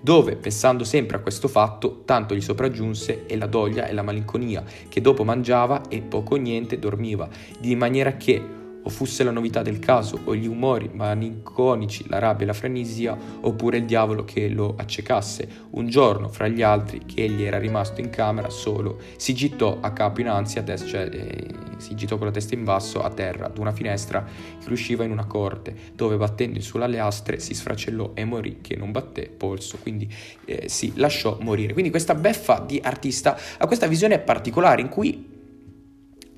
[0.00, 4.64] Dove, pensando sempre a questo fatto, tanto gli sopraggiunse e la doglia e la malinconia,
[4.88, 7.28] che dopo mangiava e poco o niente dormiva,
[7.58, 8.42] di maniera che,
[8.82, 13.16] o fosse la novità del caso, o gli umori malinconici, la rabbia e la frenesia,
[13.40, 15.48] oppure il diavolo che lo accecasse.
[15.70, 19.92] Un giorno, fra gli altri, che egli era rimasto in camera solo, si gittò a
[19.92, 23.46] capo innanzi a destra, cioè eh, si gittò con la testa in basso a terra,
[23.46, 24.24] ad una finestra
[24.62, 28.76] che usciva in una corte, dove battendo in sulle lastre si sfracellò e morì, che
[28.76, 30.12] non batté polso, quindi
[30.44, 31.72] eh, si lasciò morire.
[31.72, 35.30] Quindi questa beffa di artista ha questa visione particolare in cui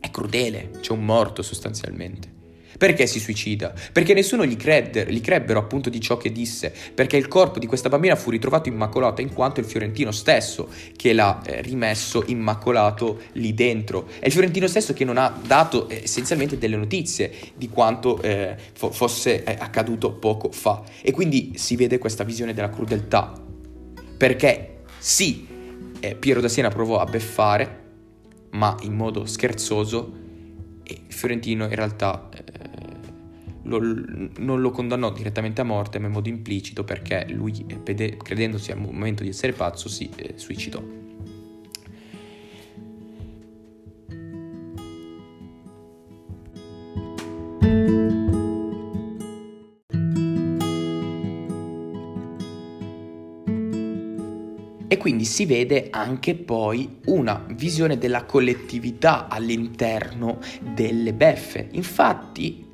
[0.01, 2.34] è crudele, c'è un morto sostanzialmente.
[2.77, 3.72] Perché si suicida?
[3.93, 7.66] Perché nessuno gli, credde, gli crebbero appunto di ciò che disse, perché il corpo di
[7.66, 13.20] questa bambina fu ritrovato immacolato in quanto il fiorentino stesso che l'ha eh, rimesso immacolato
[13.33, 14.09] lì dentro.
[14.18, 18.57] È il fiorentino stesso che non ha dato eh, essenzialmente delle notizie di quanto eh,
[18.75, 20.83] fo- fosse eh, accaduto poco fa.
[21.03, 23.33] E quindi si vede questa visione della crudeltà.
[24.16, 25.47] Perché sì,
[26.01, 27.83] eh, Piero da Siena provò a beffare,
[28.51, 30.22] ma in modo scherzoso,
[30.83, 32.64] e Fiorentino in realtà eh,
[33.65, 33.81] lo,
[34.39, 37.53] non lo condannò direttamente a morte, ma in modo implicito perché lui,
[38.23, 40.83] credendosi al momento di essere pazzo, si eh, suicidò.
[54.87, 60.39] E quindi si vede anche poi una visione della collettività all'interno
[60.73, 61.69] delle beffe.
[61.73, 62.74] Infatti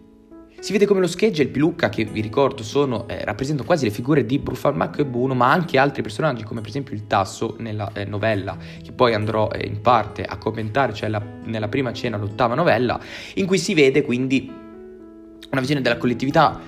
[0.60, 3.86] si vede come lo scheggia e il pilucca, che vi ricordo sono, eh, rappresentano quasi
[3.86, 7.56] le figure di Brufalmacco e Buono, ma anche altri personaggi, come per esempio il Tasso
[7.58, 11.94] nella eh, novella, che poi andrò eh, in parte a commentare, cioè la, nella prima
[11.94, 13.00] cena, l'ottava novella,
[13.34, 14.52] in cui si vede quindi
[15.50, 16.60] una visione della collettività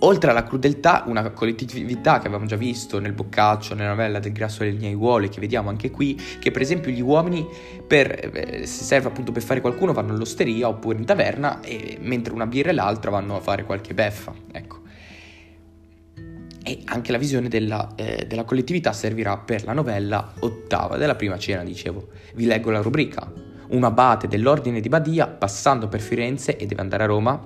[0.00, 4.62] Oltre alla crudeltà, una collettività che avevamo già visto nel Boccaccio, nella novella del grasso
[4.62, 7.46] e delle aiuole, che vediamo anche qui, che per esempio gli uomini,
[7.86, 12.34] per, eh, se serve appunto per fare qualcuno, vanno all'osteria oppure in taverna, e, mentre
[12.34, 14.80] una birra e l'altra vanno a fare qualche beffa, ecco.
[16.62, 21.38] E anche la visione della, eh, della collettività servirà per la novella ottava della prima
[21.38, 22.08] cena, dicevo.
[22.34, 23.32] Vi leggo la rubrica.
[23.68, 27.42] Un abate dell'ordine di Badia, passando per Firenze e deve andare a Roma,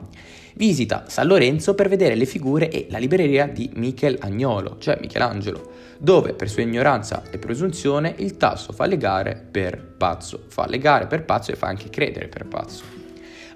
[0.55, 6.35] visita San Lorenzo per vedere le figure e la libreria di Michelagnolo, cioè Michelangelo, dove
[6.35, 11.53] per sua ignoranza e presunzione il tasso fa legare per pazzo, fa legare per pazzo
[11.53, 12.85] e fa anche credere per pazzo.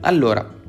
[0.00, 0.62] Allora,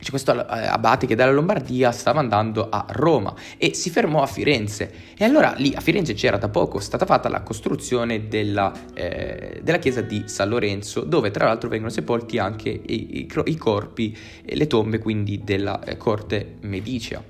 [0.00, 4.26] c'è questo eh, abate che dalla Lombardia stava andando a Roma e si fermò a
[4.26, 4.92] Firenze.
[5.16, 9.78] E allora lì a Firenze c'era da poco stata fatta la costruzione della, eh, della
[9.78, 14.54] chiesa di San Lorenzo, dove tra l'altro vengono sepolti anche i, i, i corpi e
[14.54, 17.22] le tombe quindi della eh, corte medicea.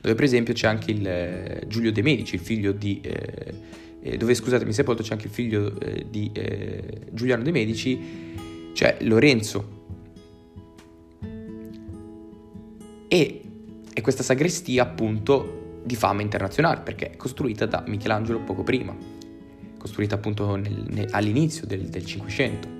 [0.00, 3.00] Dove per esempio c'è anche il eh, Giulio de' Medici, il figlio di...
[3.02, 5.76] Eh, eh, dove scusatemi sepolto c'è anche il figlio
[6.08, 6.30] di
[7.10, 9.77] Giuliano de' Medici, cioè Lorenzo
[13.08, 13.42] e
[13.92, 18.94] è questa sagrestia appunto di fama internazionale perché è costruita da Michelangelo poco prima,
[19.78, 22.76] costruita appunto nel, nel, all'inizio del, 500.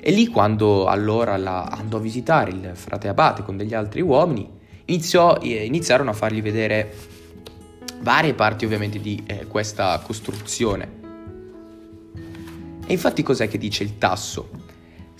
[0.00, 4.48] E lì quando allora la andò a visitare il frate Abate con degli altri uomini,
[4.86, 6.94] iniziò, eh, iniziarono a fargli vedere
[8.00, 11.00] varie parti ovviamente di eh, questa costruzione.
[12.84, 14.48] E infatti cos'è che dice il tasso?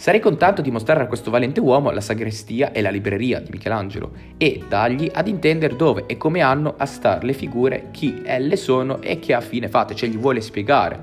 [0.03, 4.11] Sarei contento di mostrare a questo valente uomo la sagrestia e la libreria di Michelangelo
[4.37, 9.01] e dargli ad intendere dove e come hanno a star le figure, chi elle sono
[9.01, 11.01] e che a fine fate, cioè gli vuole spiegare.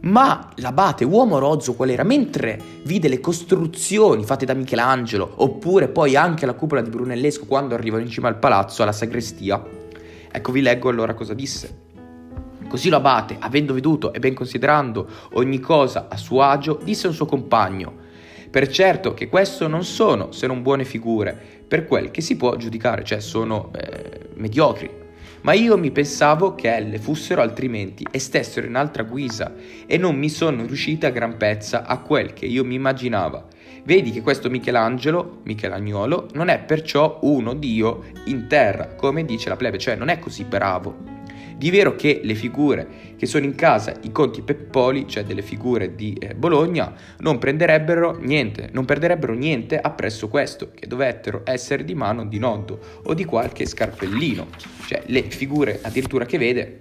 [0.00, 6.16] Ma l'abate, uomo rozzo qual era, mentre vide le costruzioni fatte da Michelangelo, oppure poi
[6.16, 9.64] anche la cupola di Brunellesco quando arrivano in cima al palazzo, alla sagrestia,
[10.32, 11.83] ecco vi leggo allora cosa disse.
[12.68, 17.14] Così l'abate, avendo veduto e ben considerando ogni cosa a suo agio, disse a un
[17.16, 18.02] suo compagno,
[18.50, 21.36] per certo che questo non sono se non buone figure,
[21.66, 25.02] per quel che si può giudicare, cioè sono eh, mediocri
[25.44, 29.54] ma io mi pensavo che elle fossero altrimenti e stessero in altra guisa
[29.86, 33.46] e non mi sono riuscita a gran pezza a quel che io mi immaginava.
[33.84, 39.56] Vedi che questo Michelangelo, Michelagnolo, non è perciò uno Dio in terra, come dice la
[39.56, 41.13] plebe, cioè non è così bravo.
[41.56, 45.94] Di vero che le figure che sono in casa, i conti Peppoli, cioè delle figure
[45.94, 51.94] di eh, Bologna, non prenderebbero niente, non perderebbero niente appresso questo, che dovettero essere di
[51.94, 54.48] mano di Noddo o di qualche scarpellino.
[54.86, 56.80] Cioè le figure addirittura che vede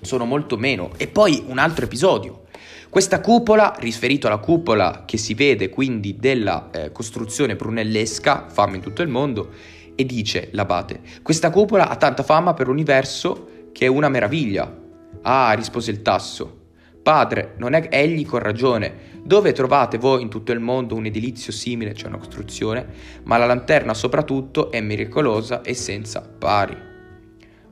[0.00, 0.90] sono molto meno.
[0.96, 2.44] E poi un altro episodio.
[2.88, 8.80] Questa cupola, riferito alla cupola che si vede quindi della eh, costruzione brunellesca, fama in
[8.80, 9.50] tutto il mondo,
[9.94, 14.76] e dice l'abate, questa cupola ha tanta fama per l'universo che è una meraviglia.
[15.22, 16.62] Ah, rispose il tasso.
[17.00, 18.92] Padre, non è egli con ragione.
[19.22, 22.84] Dove trovate voi in tutto il mondo un edilizio simile, cioè una costruzione,
[23.22, 26.76] ma la lanterna soprattutto è miracolosa e senza pari.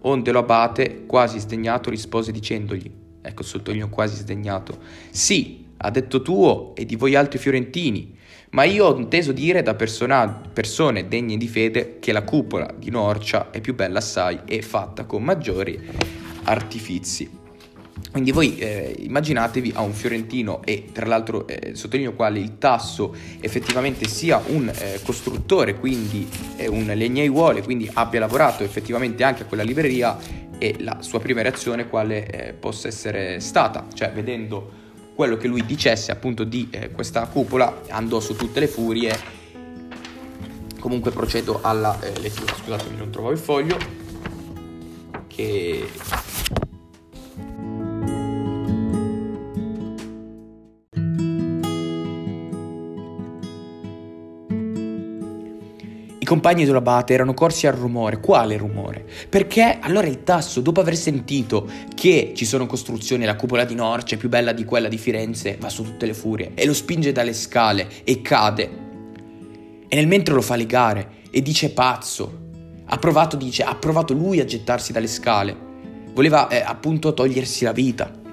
[0.02, 2.88] Onde lo abate, quasi sdegnato, rispose dicendogli,
[3.20, 4.78] ecco sottolineo quasi sdegnato,
[5.10, 8.16] sì, ha detto tuo e di voi altri fiorentini,
[8.56, 12.88] ma io ho inteso dire da persona- persone degne di fede che la cupola di
[12.88, 15.78] Norcia è più bella assai e fatta con maggiori
[16.44, 17.44] artifici.
[18.10, 23.14] Quindi voi eh, immaginatevi a un fiorentino e tra l'altro eh, sottolineo quale il tasso
[23.40, 26.26] effettivamente sia un eh, costruttore, quindi
[26.68, 30.16] un legnaiuole, quindi abbia lavorato effettivamente anche a quella libreria
[30.56, 34.84] e la sua prima reazione quale eh, possa essere stata, cioè vedendo
[35.16, 39.18] quello che lui dicesse appunto di eh, questa cupola andò su tutte le furie.
[40.78, 42.54] Comunque procedo alla eh, lettura.
[42.54, 43.78] Scusatemi non trovavo il foglio.
[45.26, 45.88] Che
[56.26, 58.20] compagni dell'abate erano corsi al rumore.
[58.20, 59.06] Quale rumore?
[59.28, 64.16] Perché allora il tasso, dopo aver sentito che ci sono costruzioni, la cupola di Norcia
[64.16, 67.12] è più bella di quella di Firenze, va su tutte le furie e lo spinge
[67.12, 68.84] dalle scale e cade.
[69.88, 72.44] E nel mentre lo fa legare e dice pazzo.
[72.84, 75.56] Ha provato, dice, ha provato lui a gettarsi dalle scale.
[76.12, 78.24] Voleva eh, appunto togliersi la vita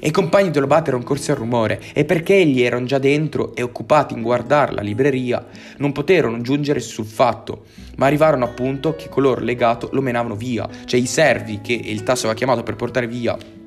[0.00, 3.54] e i compagni dello Bat erano corsi al rumore e perché egli erano già dentro
[3.54, 5.46] e occupati in guardare la libreria,
[5.78, 7.64] non poterono giungere sul fatto,
[7.96, 12.26] ma arrivarono appunto che coloro legato lo menavano via, cioè i servi che il tasso
[12.26, 13.60] aveva chiamato per portare via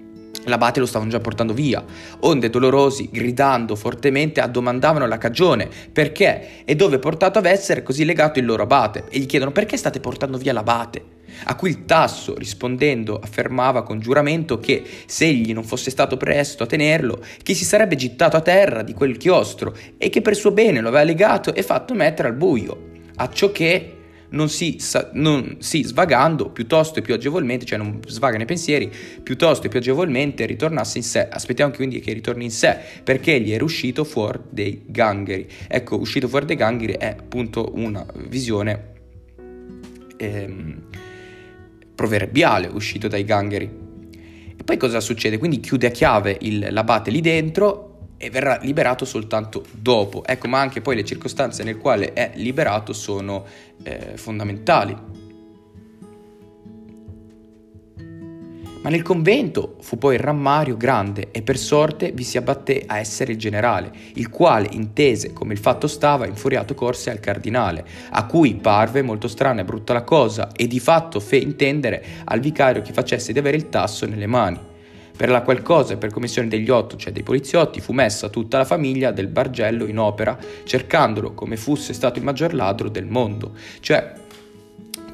[0.46, 1.84] L'abate lo stavano già portando via,
[2.22, 8.40] onde dolorosi, gridando fortemente, addomandavano la cagione, perché e dove portato a essere così legato
[8.40, 11.14] il loro abate, e gli chiedono perché state portando via l'abate.
[11.46, 16.64] A cui il tasso, rispondendo, affermava con giuramento che se egli non fosse stato presto
[16.64, 20.52] a tenerlo, che si sarebbe gittato a terra di quel chiostro e che per suo
[20.52, 22.94] bene lo aveva legato e fatto mettere al buio.
[23.16, 23.96] A ciò che
[24.36, 24.78] non si,
[25.14, 28.92] non si, svagando piuttosto e più agevolmente, cioè non svaga nei pensieri,
[29.24, 31.28] piuttosto e più agevolmente ritornasse in sé.
[31.28, 35.48] Aspettiamo quindi che ritorni in sé, perché egli era uscito fuori dei gangheri.
[35.68, 38.94] Ecco, uscito fuori dei gangheri è appunto una visione
[40.18, 40.82] ehm,
[41.96, 43.84] proverbiale, uscito dai gangheri.
[44.58, 45.38] E poi cosa succede?
[45.38, 47.95] Quindi chiude a chiave il, l'abate lì dentro
[48.26, 50.24] e verrà liberato soltanto dopo.
[50.26, 53.46] Ecco, ma anche poi le circostanze nel quale è liberato sono
[53.84, 55.24] eh, fondamentali.
[58.82, 63.00] Ma nel convento fu poi il rammario grande e per sorte vi si abbatté a
[63.00, 68.26] essere il generale, il quale intese come il fatto stava infuriato corse al cardinale, a
[68.28, 72.84] cui parve molto strana e brutta la cosa e di fatto fe intendere al vicario
[72.84, 74.74] che facesse di avere il tasso nelle mani.
[75.16, 78.66] Per la qual e per commissione degli otto, cioè dei poliziotti, fu messa tutta la
[78.66, 83.54] famiglia del Bargello in opera, cercandolo come fosse stato il maggior ladro del mondo.
[83.80, 84.14] Cioè,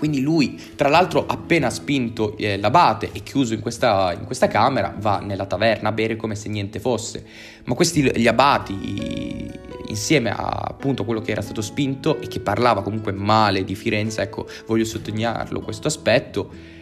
[0.02, 4.92] quindi lui, tra l'altro, appena spinto eh, l'abate e chiuso in questa, in questa, camera,
[4.98, 7.24] va nella taverna a bere come se niente fosse.
[7.66, 9.48] Ma questi gli abati,
[9.90, 14.24] insieme a appunto quello che era stato spinto e che parlava comunque male di Firenze,
[14.24, 16.80] ecco, voglio sottolinearlo questo aspetto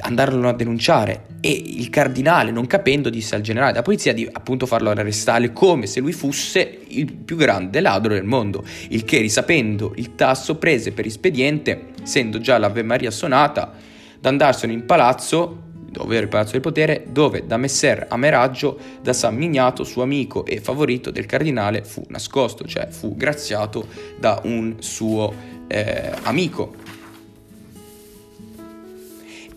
[0.00, 4.66] andarono a denunciare e il cardinale, non capendo, disse al generale della polizia di appunto
[4.66, 9.92] farlo arrestare come se lui fosse il più grande ladro del mondo, il che risapendo
[9.96, 13.72] il tasso prese per espediente, essendo già l'Ave Maria suonata,
[14.20, 19.34] da andarsene in palazzo, ovvero il palazzo del potere, dove da messer Ameraggio, da San
[19.34, 23.86] Mignato, suo amico e favorito del cardinale, fu nascosto, cioè fu graziato
[24.18, 25.32] da un suo
[25.66, 26.74] eh, amico.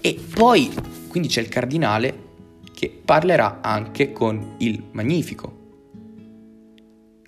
[0.05, 0.69] E poi,
[1.07, 2.31] quindi c'è il cardinale
[2.73, 5.61] che parlerà anche con il Magnifico,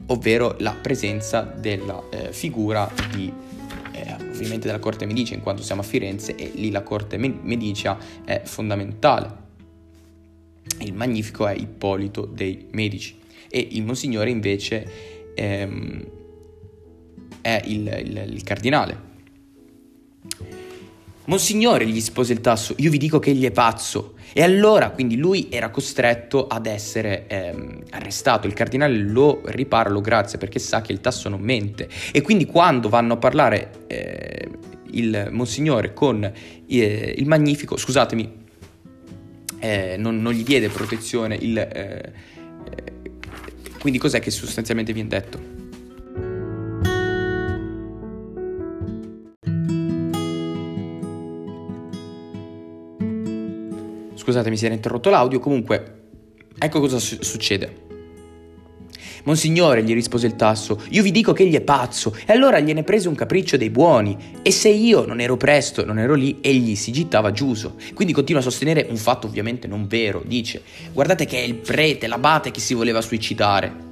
[0.08, 3.32] ovvero la presenza della eh, figura di,
[3.94, 7.98] eh, ovviamente della corte medicia, in quanto siamo a Firenze e lì la corte medicia
[8.26, 9.44] è fondamentale.
[10.82, 13.18] Il Magnifico è Ippolito dei Medici
[13.48, 16.06] e il Monsignore invece ehm,
[17.40, 19.05] è il, il, il cardinale.
[21.26, 24.14] Monsignore, gli rispose il tasso, io vi dico che egli è pazzo.
[24.32, 28.48] E allora, quindi lui era costretto ad essere ehm, arrestato.
[28.48, 31.90] Il cardinale lo ripara, lo grazia perché sa che il tasso non mente.
[32.12, 34.50] E quindi quando vanno a parlare eh,
[34.92, 38.44] il Monsignore con eh, il Magnifico, scusatemi,
[39.60, 41.58] eh, non, non, gli diede protezione il...
[41.58, 42.94] Eh, eh,
[43.80, 45.55] quindi cos'è che sostanzialmente viene detto?
[54.26, 55.40] Scusate, mi si era interrotto l'audio.
[55.40, 56.00] Comunque,
[56.58, 57.84] ecco cosa su- succede.
[59.26, 62.82] Monsignore, gli rispose il tasso, io vi dico che egli è pazzo, e allora gliene
[62.82, 66.76] prese un capriccio dei buoni, e se io non ero presto, non ero lì, egli
[66.76, 67.76] si gittava giuso.
[67.94, 72.08] Quindi continua a sostenere un fatto ovviamente non vero, dice, guardate che è il prete,
[72.08, 73.84] l'abate che si voleva suicidare.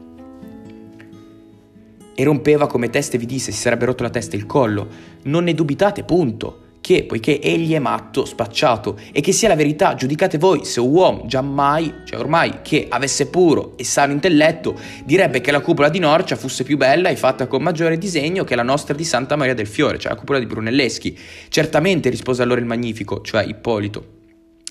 [2.16, 4.88] E rompeva come teste vi disse, si sarebbe rotto la testa e il collo.
[5.24, 9.96] Non ne dubitate, punto che, poiché egli è matto, spacciato, e che sia la verità,
[9.96, 15.40] giudicate voi se un uomo giammai, cioè ormai, che avesse puro e sano intelletto, direbbe
[15.40, 18.64] che la cupola di Norcia fosse più bella e fatta con maggiore disegno che la
[18.64, 21.18] nostra di Santa Maria del Fiore, cioè la cupola di Brunelleschi.
[21.48, 24.06] Certamente, rispose allora il Magnifico, cioè Ippolito,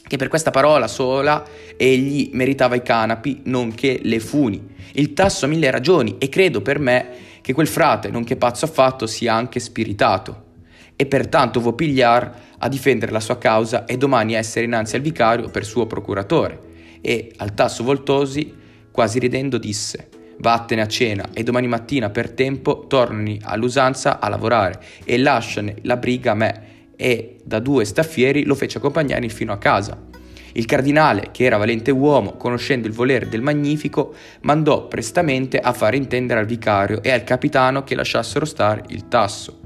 [0.06, 1.42] che per questa parola sola
[1.78, 4.62] egli meritava i canapi, nonché le funi.
[4.92, 7.08] Il tasso ha mille ragioni, e credo per me
[7.40, 10.50] che quel frate, nonché pazzo affatto, sia anche spiritato
[10.96, 15.48] e pertanto vo pigliar a difendere la sua causa e domani essere innanzi al vicario
[15.48, 16.70] per suo procuratore.
[17.00, 18.54] E al tasso Voltosi,
[18.90, 24.80] quasi ridendo, disse Vattene a cena e domani mattina per tempo torni all'usanza a lavorare
[25.04, 26.62] e lasciane la briga a me.
[26.96, 30.10] E da due staffieri lo fece accompagnare fino a casa.
[30.54, 35.96] Il cardinale, che era valente uomo, conoscendo il volere del Magnifico, mandò prestamente a fare
[35.96, 39.61] intendere al vicario e al capitano che lasciassero stare il tasso.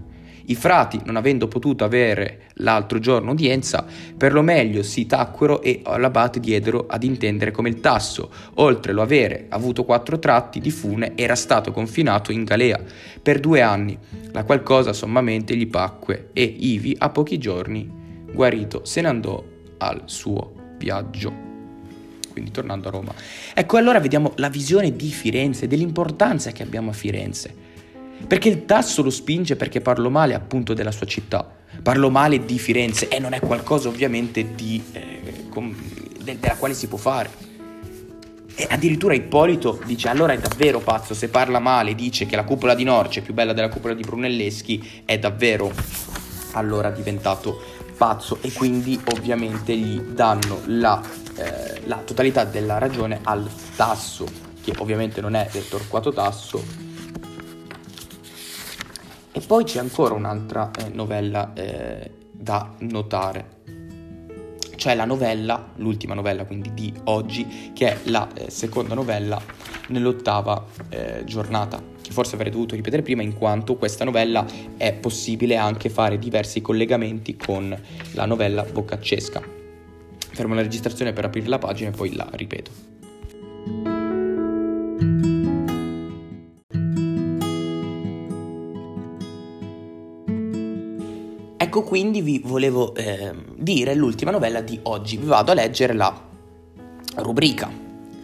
[0.49, 3.85] I frati, non avendo potuto avere l'altro giorno udienza,
[4.17, 9.03] per lo meglio si tacquero e all'abate diedero ad intendere come il tasso, oltre lo
[9.03, 12.81] avere avuto quattro tratti di fune, era stato confinato in galea
[13.21, 13.99] per due anni,
[14.31, 17.91] la qual cosa sommamente gli pacque e ivi a pochi giorni,
[18.33, 19.45] guarito, se ne andò
[19.79, 21.47] al suo viaggio
[22.37, 23.15] quindi tornando a Roma.
[23.55, 27.66] Ecco, allora vediamo la visione di Firenze, dell'importanza che abbiamo a Firenze.
[28.27, 31.49] Perché il tasso lo spinge perché parlo male appunto della sua città,
[31.83, 35.75] parlo male di Firenze e non è qualcosa ovviamente di, eh, com-
[36.23, 37.31] de- della quale si può fare.
[38.59, 42.75] E addirittura Ippolito dice allora è davvero pazzo, se parla male dice che la cupola
[42.75, 45.71] di Norcia è più bella della cupola di Brunelleschi, è davvero
[46.53, 47.61] allora diventato
[47.97, 51.03] pazzo e quindi ovviamente gli danno la,
[51.37, 54.27] eh, la totalità della ragione al tasso,
[54.63, 56.65] che ovviamente non è del torquato tasso,
[59.37, 63.59] e poi c'è ancora un'altra eh, novella eh, da notare,
[64.77, 69.39] cioè la novella, l'ultima novella quindi di oggi, che è la eh, seconda novella
[69.89, 74.47] nell'ottava eh, giornata, che forse avrei dovuto ripetere prima in quanto questa novella
[74.79, 77.79] è possibile anche fare diversi collegamenti con
[78.13, 79.43] la novella boccaccesca.
[80.33, 82.96] Fermo la registrazione per aprire la pagina e poi la ripeto.
[91.77, 95.19] Ecco quindi vi volevo eh, dire l'ultima novella di oggi.
[95.19, 96.11] Vi vado a leggere la
[97.17, 97.71] rubrica.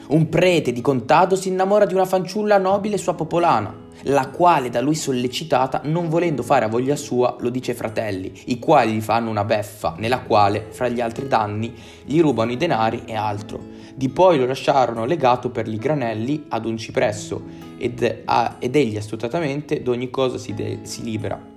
[0.06, 3.74] Un prete di contado si innamora di una fanciulla nobile sua popolana,
[4.04, 8.32] la quale da lui sollecitata, non volendo fare a voglia sua, lo dice ai fratelli,
[8.46, 11.74] i quali gli fanno una beffa, nella quale, fra gli altri danni,
[12.06, 13.60] gli rubano i denari e altro.
[13.94, 17.42] Di poi lo lasciarono legato per gli granelli ad un cipresso,
[17.76, 21.51] ed, a, ed egli astutatamente d'ogni cosa si, de, si libera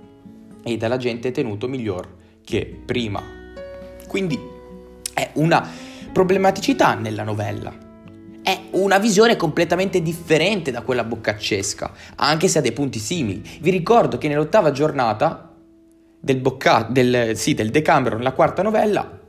[0.66, 2.12] e dalla gente tenuto miglior
[2.44, 3.22] che prima.
[4.08, 4.36] Quindi
[5.14, 5.66] è una
[6.12, 7.72] problematicità nella novella.
[8.42, 13.42] È una visione completamente differente da quella boccaccesca, anche se ha dei punti simili.
[13.60, 15.54] Vi ricordo che nell'ottava giornata
[16.18, 19.20] del, bocca- del, sì, del Decameron, la quarta novella,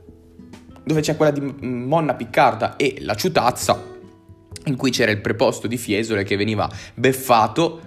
[0.82, 3.80] dove c'è quella di Monna Piccarda e la ciutazza,
[4.64, 7.80] in cui c'era il preposto di Fiesole che veniva beffato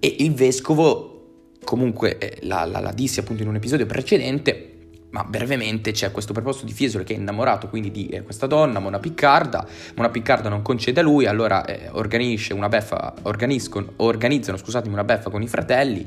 [0.00, 1.15] e il vescovo,
[1.66, 4.70] comunque eh, la, la, la dissi appunto in un episodio precedente,
[5.10, 8.78] ma brevemente c'è questo preposto di Fiesole che è innamorato quindi di eh, questa donna,
[8.78, 9.66] Mona Piccarda,
[9.96, 11.90] Mona Piccarda non concede a lui, allora eh,
[12.52, 16.06] una beffa, organizzano una beffa con i fratelli,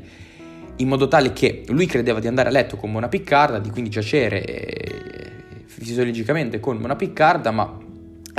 [0.77, 3.89] in modo tale che lui credeva di andare a letto con Mona Piccarda, di quindi
[3.89, 5.01] giacere eh,
[5.65, 7.87] fisiologicamente con Mona Piccarda, ma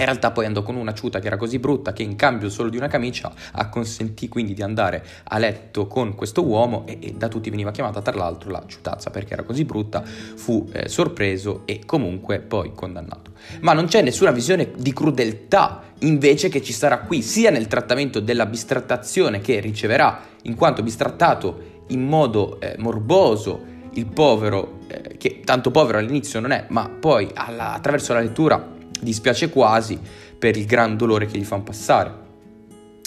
[0.00, 2.68] in realtà poi andò con una ciuta che era così brutta che in cambio solo
[2.68, 7.28] di una camicia acconsentì quindi di andare a letto con questo uomo e, e da
[7.28, 11.80] tutti veniva chiamata tra l'altro la ciutazza perché era così brutta, fu eh, sorpreso e
[11.84, 13.32] comunque poi condannato.
[13.60, 18.20] Ma non c'è nessuna visione di crudeltà invece che ci sarà qui sia nel trattamento
[18.20, 25.40] della bistrattazione che riceverà in quanto bistrattato in modo eh, morboso il povero, eh, che
[25.44, 29.98] tanto povero all'inizio non è, ma poi alla, attraverso la lettura dispiace quasi
[30.38, 32.28] per il gran dolore che gli fanno passare.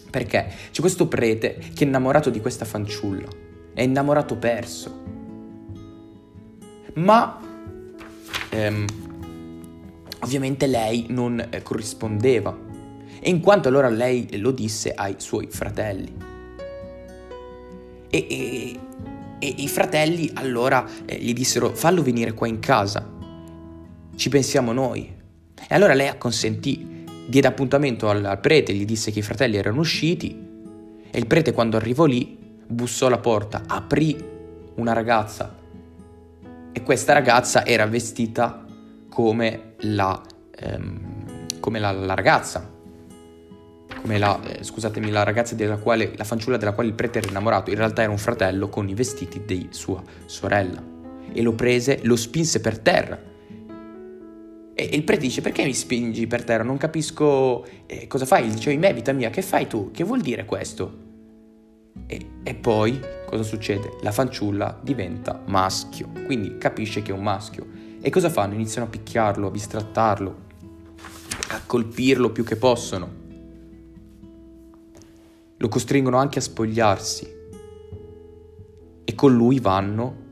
[0.10, 3.28] Perché c'è questo prete che è innamorato di questa fanciulla,
[3.74, 5.02] è innamorato perso.
[6.95, 7.40] Ma
[8.49, 8.86] ehm,
[10.20, 12.56] ovviamente lei non eh, corrispondeva
[13.20, 16.14] e in quanto allora lei lo disse ai suoi fratelli.
[18.10, 18.80] E, e,
[19.40, 23.10] e i fratelli allora eh, gli dissero fallo venire qua in casa,
[24.15, 25.22] ci pensiamo noi.
[25.68, 29.80] E allora lei acconsentì, diede appuntamento al, al prete, gli disse che i fratelli erano
[29.80, 30.52] usciti
[31.10, 34.31] e il prete quando arrivò lì bussò alla porta, aprì
[34.76, 35.56] una ragazza
[36.72, 38.65] e questa ragazza era vestita
[39.10, 40.19] come la,
[40.56, 42.68] ehm, come la, la ragazza,
[44.02, 47.30] come la, eh, scusatemi, la ragazza della quale, la fanciulla della quale il prete era
[47.30, 50.81] innamorato, in realtà era un fratello con i vestiti di sua sorella.
[51.31, 53.31] E lo prese, lo spinse per terra
[54.76, 56.64] e il prete dice perché mi spingi per terra?
[56.64, 58.50] Non capisco eh, cosa fai.
[58.50, 59.91] Dice in me vita mia, che fai tu?
[59.91, 61.12] Che vuol dire questo?
[62.08, 63.98] E, e, poi cosa succede?
[64.02, 67.68] La fanciulla diventa maschio, quindi capisce che è un maschio.
[68.02, 68.56] E cosa fanno?
[68.56, 70.38] Iniziano a picchiarlo, a bistrattarlo,
[71.50, 73.22] a colpirlo più che possono.
[75.56, 77.41] Lo costringono anche a spogliarsi.
[79.06, 80.23] E con lui vanno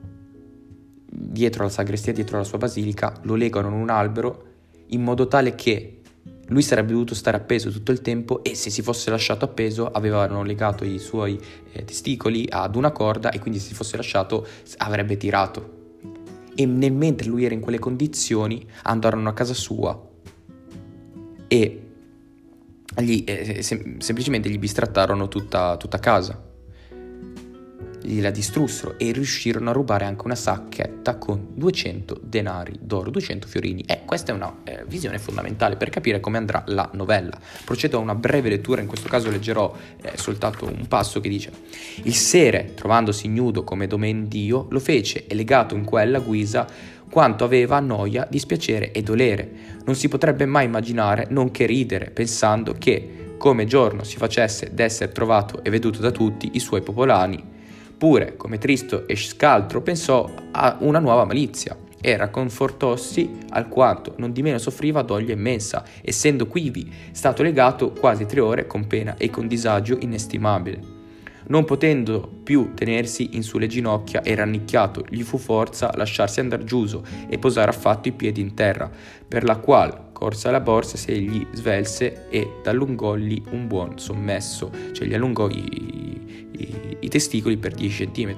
[1.14, 4.46] dietro alla sagrestia, dietro alla sua basilica, lo legano in un albero
[4.88, 6.02] in modo tale che
[6.48, 10.44] lui sarebbe dovuto stare appeso tutto il tempo e se si fosse lasciato appeso avevano
[10.44, 11.40] legato i suoi
[11.72, 14.48] eh, testicoli ad una corda e quindi se si fosse lasciato
[14.78, 15.80] avrebbe tirato.
[16.56, 20.10] E nel mentre lui era in quelle condizioni andarono a casa sua
[21.48, 21.86] e
[22.98, 26.50] gli, eh, sem- semplicemente gli bistrattarono tutta, tutta casa
[28.02, 33.84] gliela distrussero e riuscirono a rubare anche una sacchetta con 200 denari d'oro, 200 fiorini.
[33.86, 37.40] E questa è una eh, visione fondamentale per capire come andrà la novella.
[37.64, 41.52] Procedo a una breve lettura, in questo caso leggerò eh, soltanto un passo che dice
[42.04, 46.68] Il sere, trovandosi nudo come domendio, lo fece e legato in quella guisa
[47.12, 49.52] quanto aveva noia, dispiacere e dolere.
[49.86, 55.12] Non si potrebbe mai immaginare non che ridere, pensando che, come giorno si facesse d'essere
[55.12, 57.60] trovato e veduto da tutti i suoi popolani,
[58.04, 64.42] Eppure, come tristo e scaltro, pensò a una nuova malizia e racconfortossi alquanto non di
[64.42, 69.48] meno soffriva doglia immensa, essendo quivi stato legato quasi tre ore con pena e con
[69.48, 70.82] disagio inestimabile.
[71.50, 77.04] Non potendo più tenersi in sulle ginocchia e rannicchiato, gli fu forza lasciarsi andar giuso
[77.30, 78.90] e posare affatto i piedi in terra,
[79.28, 85.08] per la qual corsa alla borsa se gli svelse e allungògli un buon sommesso, cioè
[85.08, 88.36] gli allungò i, i, i testicoli per 10 cm,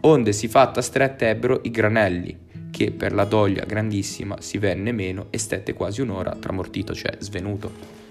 [0.00, 2.34] onde si fatta stretta ebbero i granelli,
[2.70, 8.06] che per la doglia grandissima si venne meno e stette quasi un'ora tramortito, cioè svenuto.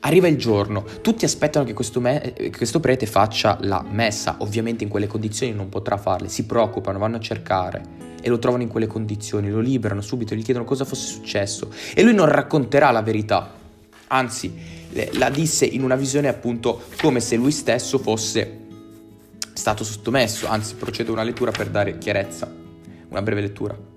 [0.00, 4.90] Arriva il giorno, tutti aspettano che questo, me- questo, prete faccia la messa, ovviamente in
[4.90, 8.86] quelle condizioni non potrà farle, si preoccupano, vanno a cercare e lo trovano in quelle
[8.86, 13.52] condizioni, lo liberano subito, gli chiedono cosa fosse successo e lui non racconterà la verità,
[14.08, 14.52] anzi
[15.12, 18.64] la disse in una visione appunto come se lui stesso fosse
[19.52, 22.52] stato sottomesso, anzi procedo una lettura per dare chiarezza,
[23.08, 23.95] una breve lettura.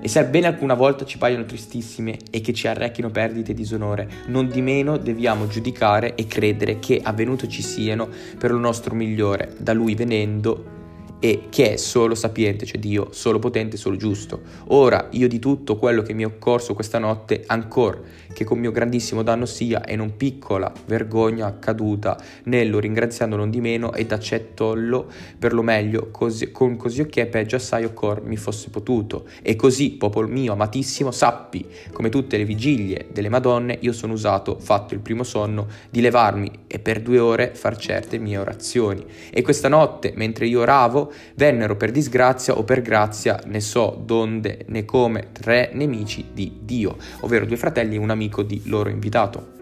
[0.00, 4.48] E sebbene alcuna volta ci paiono tristissime e che ci arrechino perdite e disonore, non
[4.48, 9.72] di meno deviamo giudicare e credere che avvenuto ci siano per lo nostro migliore, da
[9.72, 10.80] lui venendo
[11.24, 14.40] e che è solo sapiente, cioè Dio, solo potente, solo giusto.
[14.68, 18.00] Ora io di tutto quello che mi è occorso questa notte, ancora
[18.32, 23.60] che con mio grandissimo danno sia e non piccola vergogna accaduta, nello ringraziando non di
[23.60, 28.70] meno ed accettollo per lo meglio, così, con così che peggio assai occor mi fosse
[28.70, 29.26] potuto.
[29.42, 34.58] E così, popolo mio amatissimo, sappi, come tutte le vigilie delle Madonne, io sono usato,
[34.58, 39.04] fatto il primo sonno, di levarmi e per due ore far certe mie orazioni.
[39.30, 44.64] E questa notte, mentre io oravo, vennero per disgrazia o per grazia, ne so donde
[44.68, 49.60] né come, tre nemici di Dio, ovvero due fratelli e un amico di loro invitato.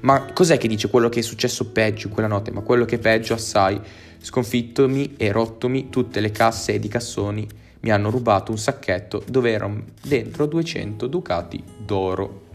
[0.00, 2.50] Ma cos'è che dice quello che è successo peggio quella notte?
[2.50, 3.78] Ma quello che è peggio assai,
[4.20, 7.46] sconfittomi e rottomi tutte le casse ed i cassoni,
[7.80, 12.46] mi hanno rubato un sacchetto dove erano dentro 200 ducati d'oro.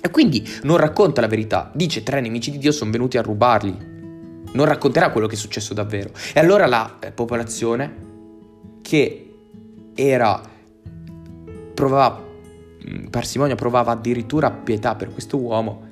[0.00, 3.88] E quindi non racconta la verità, dice tre nemici di Dio sono venuti a rubarli,
[4.52, 6.10] non racconterà quello che è successo davvero.
[6.32, 8.08] E allora la eh, popolazione
[8.80, 9.26] che
[9.94, 10.40] era
[11.74, 12.28] provava
[13.10, 15.88] parsimonia, provava addirittura pietà per questo uomo,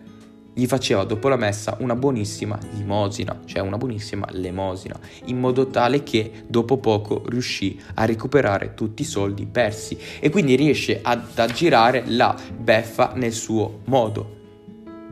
[0.58, 6.02] gli faceva dopo la messa una buonissima limosina, cioè una buonissima lemosina, in modo tale
[6.02, 12.02] che dopo poco riuscì a recuperare tutti i soldi persi e quindi riesce ad aggirare
[12.06, 14.34] la beffa nel suo modo.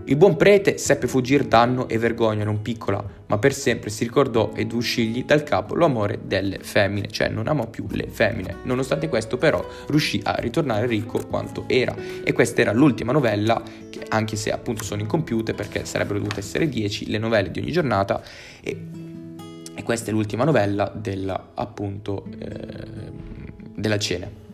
[0.06, 4.52] Il buon prete seppe fuggir danno e vergogna non piccola, ma per sempre si ricordò
[4.54, 8.56] ed uscigli dal capo l'amore delle femmine, cioè non amò più le femmine.
[8.64, 11.94] Nonostante questo però riuscì a ritornare ricco quanto era.
[12.22, 16.68] E questa era l'ultima novella, che anche se appunto sono incompiute perché sarebbero dovute essere
[16.68, 18.22] 10 le novelle di ogni giornata,
[18.60, 18.80] e,
[19.74, 23.12] e questa è l'ultima novella della appunto eh,
[23.74, 24.44] della cena.